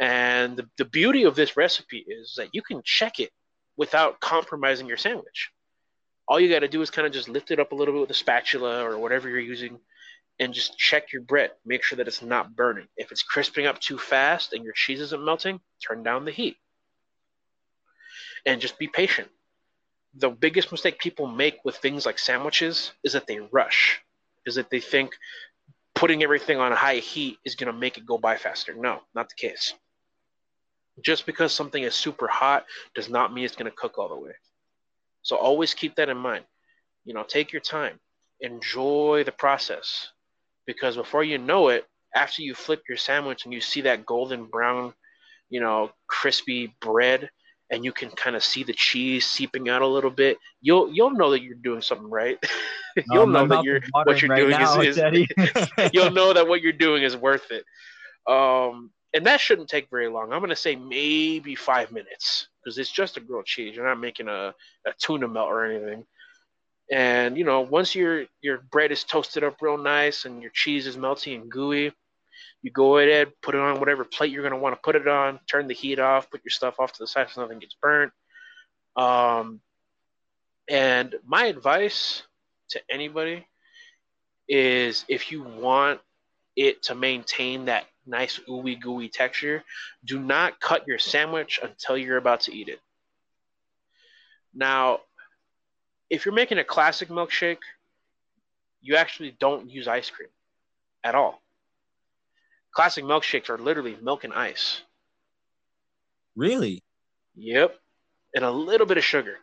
And 0.00 0.56
the, 0.56 0.68
the 0.78 0.84
beauty 0.84 1.24
of 1.24 1.34
this 1.34 1.56
recipe 1.56 2.04
is 2.06 2.34
that 2.36 2.48
you 2.52 2.62
can 2.62 2.82
check 2.84 3.20
it 3.20 3.30
without 3.76 4.20
compromising 4.20 4.86
your 4.86 4.96
sandwich. 4.96 5.50
All 6.26 6.40
you 6.40 6.48
got 6.48 6.60
to 6.60 6.68
do 6.68 6.80
is 6.82 6.90
kind 6.90 7.06
of 7.06 7.12
just 7.12 7.28
lift 7.28 7.50
it 7.50 7.60
up 7.60 7.72
a 7.72 7.74
little 7.74 7.92
bit 7.92 8.00
with 8.00 8.10
a 8.10 8.14
spatula 8.14 8.82
or 8.82 8.98
whatever 8.98 9.28
you're 9.28 9.40
using 9.40 9.78
and 10.40 10.52
just 10.52 10.78
check 10.78 11.12
your 11.12 11.22
bread. 11.22 11.52
Make 11.64 11.84
sure 11.84 11.96
that 11.96 12.08
it's 12.08 12.22
not 12.22 12.56
burning. 12.56 12.88
If 12.96 13.12
it's 13.12 13.22
crisping 13.22 13.66
up 13.66 13.80
too 13.80 13.98
fast 13.98 14.52
and 14.52 14.64
your 14.64 14.72
cheese 14.74 15.00
isn't 15.00 15.24
melting, 15.24 15.60
turn 15.86 16.02
down 16.02 16.24
the 16.24 16.32
heat 16.32 16.56
and 18.46 18.60
just 18.60 18.78
be 18.78 18.88
patient. 18.88 19.28
The 20.16 20.30
biggest 20.30 20.70
mistake 20.70 20.98
people 20.98 21.26
make 21.26 21.58
with 21.64 21.76
things 21.76 22.06
like 22.06 22.18
sandwiches 22.18 22.92
is 23.02 23.14
that 23.14 23.26
they 23.26 23.40
rush, 23.40 24.00
is 24.46 24.54
that 24.56 24.70
they 24.70 24.80
think 24.80 25.14
putting 25.94 26.22
everything 26.22 26.58
on 26.58 26.72
high 26.72 26.96
heat 26.96 27.38
is 27.44 27.54
going 27.54 27.72
to 27.72 27.78
make 27.78 27.98
it 27.98 28.06
go 28.06 28.18
by 28.18 28.36
faster. 28.36 28.74
No, 28.74 29.00
not 29.14 29.28
the 29.28 29.34
case. 29.34 29.74
Just 31.02 31.26
because 31.26 31.52
something 31.52 31.82
is 31.82 31.94
super 31.94 32.28
hot 32.28 32.66
does 32.94 33.08
not 33.08 33.32
mean 33.32 33.44
it's 33.44 33.56
going 33.56 33.70
to 33.70 33.76
cook 33.76 33.98
all 33.98 34.08
the 34.08 34.16
way. 34.16 34.32
So 35.22 35.36
always 35.36 35.74
keep 35.74 35.96
that 35.96 36.08
in 36.08 36.16
mind. 36.16 36.44
You 37.04 37.14
know, 37.14 37.24
take 37.24 37.52
your 37.52 37.60
time, 37.60 37.98
enjoy 38.40 39.24
the 39.24 39.32
process, 39.32 40.10
because 40.66 40.96
before 40.96 41.24
you 41.24 41.38
know 41.38 41.68
it, 41.68 41.86
after 42.14 42.42
you 42.42 42.54
flip 42.54 42.82
your 42.88 42.98
sandwich 42.98 43.44
and 43.44 43.52
you 43.52 43.60
see 43.60 43.82
that 43.82 44.06
golden 44.06 44.46
brown, 44.46 44.94
you 45.50 45.60
know, 45.60 45.90
crispy 46.06 46.74
bread 46.80 47.28
and 47.70 47.84
you 47.84 47.92
can 47.92 48.10
kind 48.10 48.36
of 48.36 48.44
see 48.44 48.62
the 48.62 48.72
cheese 48.72 49.26
seeping 49.26 49.68
out 49.68 49.82
a 49.82 49.86
little 49.86 50.10
bit, 50.10 50.38
you'll 50.60 50.92
you'll 50.92 51.10
know 51.10 51.30
that 51.30 51.42
you're 51.42 51.56
doing 51.56 51.80
something 51.80 52.10
right. 52.10 52.38
you'll 53.10 53.26
know 53.26 53.46
that 53.46 53.64
you're 53.64 53.80
what 54.04 54.22
you're 54.22 54.30
right 54.30 54.38
doing 54.38 54.50
now, 54.50 54.80
is, 54.80 54.98
is 54.98 55.68
you'll 55.92 56.10
know 56.10 56.32
that 56.32 56.46
what 56.46 56.62
you're 56.62 56.72
doing 56.72 57.02
is 57.02 57.16
worth 57.16 57.50
it. 57.50 57.64
Um, 58.30 58.90
and 59.14 59.26
that 59.26 59.40
shouldn't 59.40 59.68
take 59.68 59.88
very 59.90 60.08
long. 60.08 60.32
I'm 60.32 60.40
gonna 60.40 60.56
say 60.56 60.76
maybe 60.76 61.54
five 61.54 61.90
minutes 61.92 62.48
because 62.62 62.78
it's 62.78 62.90
just 62.90 63.16
a 63.16 63.20
grilled 63.20 63.46
cheese. 63.46 63.74
You're 63.74 63.86
not 63.86 64.00
making 64.00 64.28
a, 64.28 64.54
a 64.86 64.92
tuna 64.98 65.28
melt 65.28 65.48
or 65.48 65.64
anything. 65.64 66.04
And 66.90 67.38
you 67.38 67.44
know, 67.44 67.60
once 67.62 67.94
your 67.94 68.26
your 68.42 68.58
bread 68.70 68.92
is 68.92 69.04
toasted 69.04 69.44
up 69.44 69.60
real 69.60 69.78
nice 69.78 70.24
and 70.24 70.42
your 70.42 70.50
cheese 70.52 70.86
is 70.86 70.96
melty 70.96 71.34
and 71.34 71.50
gooey, 71.50 71.92
you 72.62 72.70
go 72.70 72.98
ahead, 72.98 73.32
put 73.42 73.54
it 73.54 73.60
on 73.60 73.80
whatever 73.80 74.04
plate 74.04 74.30
you're 74.30 74.42
going 74.42 74.52
to 74.52 74.58
want 74.58 74.74
to 74.74 74.80
put 74.82 74.96
it 74.96 75.08
on, 75.08 75.38
turn 75.46 75.66
the 75.66 75.74
heat 75.74 75.98
off, 75.98 76.30
put 76.30 76.44
your 76.44 76.50
stuff 76.50 76.78
off 76.78 76.92
to 76.92 76.98
the 77.00 77.06
side 77.06 77.28
so 77.30 77.42
nothing 77.42 77.58
gets 77.58 77.76
burnt. 77.80 78.12
Um, 78.96 79.60
and 80.68 81.14
my 81.26 81.46
advice 81.46 82.22
to 82.70 82.80
anybody 82.90 83.46
is 84.48 85.04
if 85.08 85.30
you 85.30 85.42
want 85.42 86.00
it 86.56 86.82
to 86.84 86.94
maintain 86.94 87.66
that 87.66 87.84
nice 88.06 88.38
ooey 88.48 88.80
gooey 88.80 89.08
texture, 89.08 89.64
do 90.04 90.18
not 90.18 90.60
cut 90.60 90.86
your 90.86 90.98
sandwich 90.98 91.60
until 91.62 91.96
you're 91.96 92.16
about 92.16 92.42
to 92.42 92.54
eat 92.54 92.68
it. 92.68 92.80
Now, 94.54 95.00
if 96.10 96.24
you're 96.24 96.34
making 96.34 96.58
a 96.58 96.64
classic 96.64 97.08
milkshake, 97.08 97.58
you 98.80 98.96
actually 98.96 99.36
don't 99.38 99.70
use 99.70 99.88
ice 99.88 100.10
cream 100.10 100.28
at 101.02 101.14
all. 101.14 101.40
Classic 102.72 103.04
milkshakes 103.04 103.48
are 103.48 103.58
literally 103.58 103.96
milk 104.02 104.24
and 104.24 104.32
ice. 104.32 104.82
Really? 106.36 106.82
Yep. 107.36 107.76
And 108.34 108.44
a 108.44 108.50
little 108.50 108.86
bit 108.86 108.98
of 108.98 109.04
sugar. 109.04 109.38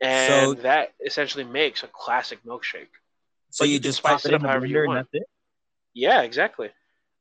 And 0.00 0.56
so, 0.56 0.62
that 0.62 0.92
essentially 1.04 1.44
makes 1.44 1.82
a 1.82 1.88
classic 1.88 2.38
milkshake. 2.44 2.88
So 3.50 3.64
you, 3.64 3.74
you 3.74 3.80
just 3.80 3.98
spice 3.98 4.24
it 4.26 4.34
up 4.34 4.42
however 4.42 4.66
you 4.66 4.86
want. 4.86 5.08
Yeah, 5.94 6.22
exactly. 6.22 6.70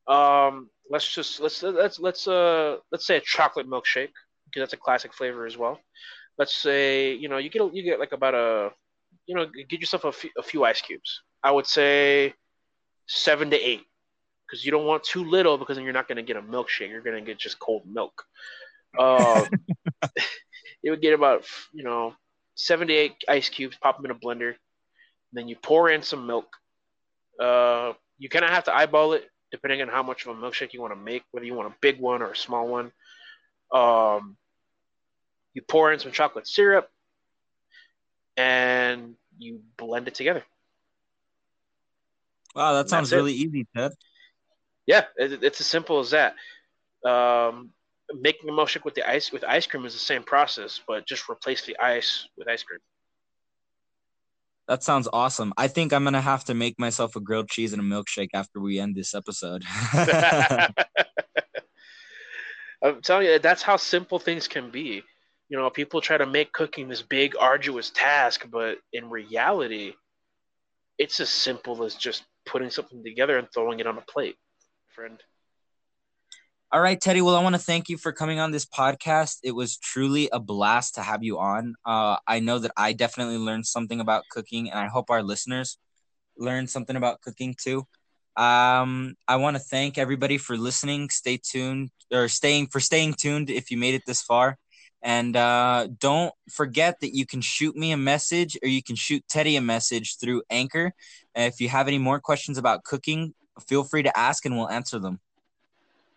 Um, 0.08 0.70
let's 0.90 1.12
just 1.12 1.40
let's 1.40 1.64
let's 1.64 2.00
let's 2.00 2.28
uh 2.28 2.78
let's 2.92 3.08
say 3.08 3.18
a 3.18 3.22
chocolate 3.22 3.68
milkshake 3.68 4.12
because 4.46 4.62
that's 4.62 4.74
a 4.74 4.78
classic 4.78 5.14
flavor 5.14 5.46
as 5.46 5.58
well. 5.58 5.80
Let's 6.38 6.56
say 6.56 7.14
you 7.14 7.30
know 7.30 7.38
you 7.38 7.50
get 7.50 7.74
you 7.74 7.84
get 7.84 8.00
like 8.00 8.12
about 8.12 8.34
a 8.34 8.72
you 9.26 9.36
know 9.36 9.46
get 9.70 9.80
yourself 9.80 10.04
a 10.04 10.12
few, 10.12 10.30
a 10.38 10.44
few 10.44 10.64
ice 10.64 10.82
cubes. 10.82 11.22
I 11.44 11.52
would 11.52 11.66
say 11.66 12.34
seven 13.08 13.50
to 13.52 13.58
eight 13.58 13.86
because 14.46 14.66
you 14.66 14.72
don't 14.72 14.86
want 14.86 15.04
too 15.04 15.24
little 15.24 15.58
because 15.58 15.78
then 15.78 15.84
you're 15.86 15.94
not 15.94 16.08
going 16.08 16.18
to 16.18 16.24
get 16.24 16.38
a 16.38 16.42
milkshake. 16.42 16.90
You're 16.90 17.02
going 17.02 17.18
to 17.18 17.26
get 17.26 17.38
just 17.38 17.60
cold 17.60 17.84
milk. 17.86 18.24
Um, 18.98 19.48
it 20.82 20.90
would 20.90 21.02
get 21.02 21.14
about 21.14 21.44
you 21.74 21.84
know 21.84 22.16
seven 22.56 22.88
to 22.88 22.94
eight 22.94 23.16
ice 23.28 23.50
cubes. 23.50 23.78
Pop 23.82 23.98
them 23.98 24.06
in 24.06 24.12
a 24.12 24.16
blender. 24.16 24.56
Then 25.34 25.50
you 25.50 25.58
pour 25.58 25.90
in 25.90 26.02
some 26.02 26.26
milk. 26.28 26.48
Uh, 27.40 27.94
you 28.18 28.30
kind 28.30 28.46
of 28.46 28.52
have 28.52 28.64
to 28.66 28.76
eyeball 28.76 29.14
it 29.14 29.30
depending 29.52 29.82
on 29.82 29.88
how 29.88 30.04
much 30.04 30.26
of 30.26 30.38
a 30.38 30.42
milkshake 30.42 30.74
you 30.74 30.82
want 30.82 30.94
to 30.94 31.00
make, 31.00 31.24
whether 31.32 31.46
you 31.46 31.54
want 31.54 31.72
a 31.72 31.76
big 31.82 32.00
one 32.00 32.22
or 32.22 32.32
a 32.32 32.36
small 32.36 32.68
one. 32.68 32.92
Um, 33.72 34.38
you 35.56 35.64
pour 35.64 35.92
in 35.92 36.00
some 36.00 36.12
chocolate 36.12 36.48
syrup 36.48 36.88
and 38.38 39.16
you 39.40 39.62
blend 39.78 40.08
it 40.08 40.14
together. 40.14 40.44
Wow, 42.56 42.74
that 42.74 42.90
sounds 42.90 43.12
really 43.12 43.34
easy, 43.34 43.66
Ted. 43.76 43.94
Yeah, 44.86 45.06
it, 45.18 45.44
it's 45.44 45.60
as 45.60 45.68
simple 45.68 46.00
as 46.00 46.12
that. 46.12 46.36
Um, 47.04 47.72
making 48.14 48.50
a 48.50 48.54
milkshake 48.54 48.86
with 48.86 48.94
the 48.96 49.10
ice 49.10 49.32
with 49.32 49.44
ice 49.44 49.66
cream 49.66 49.86
is 49.86 49.94
the 49.94 50.00
same 50.00 50.24
process, 50.24 50.80
but 50.88 51.08
just 51.08 51.30
replace 51.30 51.66
the 51.66 51.78
ice 51.80 52.28
with 52.38 52.48
ice 52.48 52.64
cream. 52.64 52.80
That 54.68 54.84
sounds 54.84 55.08
awesome. 55.12 55.54
I 55.58 55.68
think 55.68 55.94
I'm 55.94 56.04
gonna 56.04 56.22
have 56.22 56.46
to 56.46 56.54
make 56.54 56.80
myself 56.80 57.16
a 57.16 57.20
grilled 57.20 57.50
cheese 57.50 57.74
and 57.74 57.82
a 57.82 57.86
milkshake 57.86 58.30
after 58.34 58.60
we 58.60 58.80
end 58.80 58.96
this 58.96 59.14
episode. 59.14 59.64
I'm 62.84 63.02
telling 63.02 63.28
you, 63.28 63.40
that's 63.40 63.64
how 63.64 63.78
simple 63.78 64.20
things 64.20 64.48
can 64.48 64.70
be. 64.70 65.04
You 65.50 65.58
know, 65.58 65.70
people 65.70 66.02
try 66.02 66.18
to 66.18 66.26
make 66.26 66.52
cooking 66.54 66.88
this 66.88 67.02
big, 67.02 67.36
arduous 67.40 67.92
task, 67.92 68.48
but 68.50 68.80
in 68.94 69.10
reality, 69.10 69.94
it's 70.98 71.20
as 71.20 71.30
simple 71.30 71.84
as 71.84 71.96
just 71.96 72.24
putting 72.46 72.70
something 72.70 73.04
together 73.04 73.38
and 73.38 73.48
throwing 73.54 73.80
it 73.80 73.88
on 73.88 73.98
a 73.98 74.02
plate, 74.02 74.36
friend. 74.94 75.22
All 76.72 76.82
right, 76.82 77.00
Teddie. 77.00 77.22
Well, 77.22 77.36
I 77.36 77.44
want 77.44 77.56
to 77.56 77.62
thank 77.62 77.90
you 77.90 77.98
for 77.98 78.12
coming 78.12 78.40
on 78.40 78.52
this 78.52 78.66
podcast. 78.66 79.38
It 79.44 79.52
was 79.52 79.78
truly 79.78 80.30
a 80.34 80.40
blast 80.40 80.96
to 80.96 81.02
have 81.02 81.24
you 81.24 81.40
on. 81.40 81.76
Uh, 81.86 82.18
I 82.28 82.40
know 82.40 82.60
that 82.60 82.72
I 82.76 82.94
definitely 82.94 83.38
learned 83.38 83.68
something 83.68 84.00
about 84.00 84.24
cooking, 84.30 84.70
and 84.70 84.80
I 84.80 84.88
hope 84.88 85.10
our 85.10 85.24
listeners 85.24 85.78
learned 86.38 86.70
something 86.70 86.96
about 86.96 87.22
cooking 87.22 87.56
too. 87.58 87.88
Um, 88.36 89.16
I 89.28 89.38
want 89.38 89.56
to 89.56 89.64
thank 89.64 89.98
everybody 89.98 90.38
for 90.38 90.58
listening. 90.58 91.10
Stay 91.10 91.38
tuned 91.42 91.92
or 92.12 92.28
staying 92.28 92.68
for 92.68 92.80
staying 92.80 93.14
tuned 93.14 93.50
if 93.50 93.72
you 93.72 93.78
made 93.78 93.94
it 93.94 94.04
this 94.06 94.22
far. 94.22 94.58
And 95.06 95.38
uh, 95.38 95.88
don't 96.00 96.34
forget 96.50 97.00
that 97.02 97.16
you 97.16 97.28
can 97.28 97.40
shoot 97.40 97.76
me 97.76 97.92
a 97.92 97.98
message 97.98 98.58
or 98.64 98.68
you 98.68 98.82
can 98.82 98.96
shoot 98.96 99.24
Teddie 99.30 99.56
a 99.56 99.62
message 99.62 100.18
through 100.18 100.42
Anchor. 100.50 100.94
If 101.36 101.62
you 101.62 101.70
have 101.70 101.88
any 101.88 102.00
more 102.00 102.20
questions 102.20 102.58
about 102.58 102.84
cooking, 102.84 103.36
feel 103.68 103.84
free 103.84 104.02
to 104.02 104.18
ask 104.18 104.46
and 104.46 104.58
we'll 104.58 104.68
answer 104.68 104.98
them. 104.98 105.20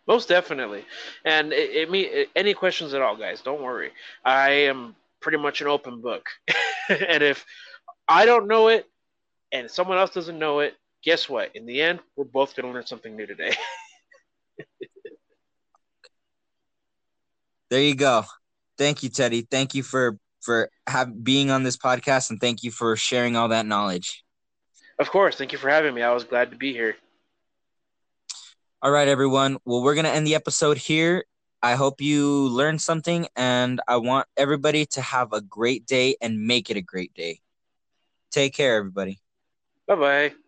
Most 0.06 0.26
definitely. 0.26 0.86
And 1.26 1.52
it, 1.52 1.70
it 1.70 1.90
me 1.90 2.28
any 2.34 2.54
questions 2.54 2.94
at 2.94 3.02
all, 3.02 3.14
guys, 3.14 3.42
don't 3.42 3.60
worry. 3.60 3.90
I 4.24 4.52
am 4.52 4.96
pretty 5.20 5.36
much 5.36 5.60
an 5.60 5.66
open 5.66 6.00
book. 6.00 6.24
and 6.88 7.22
if 7.22 7.44
I 8.08 8.24
don't 8.24 8.48
know 8.48 8.68
it 8.68 8.88
and 9.52 9.70
someone 9.70 9.98
else 9.98 10.12
doesn't 10.12 10.38
know 10.38 10.60
it, 10.60 10.76
guess 11.04 11.28
what? 11.28 11.54
In 11.54 11.66
the 11.66 11.82
end, 11.82 12.00
we're 12.16 12.24
both 12.24 12.56
going 12.56 12.66
to 12.66 12.72
learn 12.72 12.86
something 12.86 13.14
new 13.14 13.26
today. 13.26 13.54
there 17.68 17.82
you 17.82 17.94
go. 17.94 18.24
Thank 18.78 19.02
you, 19.02 19.08
Teddie. 19.08 19.42
Thank 19.42 19.74
you 19.74 19.82
for 19.82 20.18
for 20.40 20.70
have 20.86 21.24
being 21.24 21.50
on 21.50 21.64
this 21.64 21.76
podcast 21.76 22.30
and 22.30 22.40
thank 22.40 22.62
you 22.62 22.70
for 22.70 22.96
sharing 22.96 23.36
all 23.36 23.48
that 23.48 23.66
knowledge. 23.66 24.24
Of 24.98 25.10
course. 25.10 25.36
Thank 25.36 25.52
you 25.52 25.58
for 25.58 25.68
having 25.68 25.94
me. 25.94 26.02
I 26.02 26.12
was 26.12 26.24
glad 26.24 26.50
to 26.52 26.56
be 26.56 26.72
here. 26.72 26.96
All 28.80 28.90
right, 28.90 29.08
everyone. 29.08 29.58
Well, 29.64 29.82
we're 29.82 29.94
going 29.94 30.06
to 30.06 30.12
end 30.12 30.26
the 30.26 30.36
episode 30.36 30.78
here. 30.78 31.24
I 31.60 31.74
hope 31.74 32.00
you 32.00 32.48
learned 32.48 32.80
something, 32.80 33.26
and 33.34 33.80
I 33.88 33.96
want 33.96 34.28
everybody 34.36 34.86
to 34.86 35.00
have 35.00 35.32
a 35.32 35.40
great 35.40 35.86
day 35.86 36.14
and 36.20 36.46
make 36.46 36.70
it 36.70 36.76
a 36.76 36.80
great 36.80 37.12
day. 37.14 37.40
Take 38.30 38.54
care, 38.54 38.76
everybody. 38.76 39.18
Bye 39.86 39.96
bye. 39.96 40.47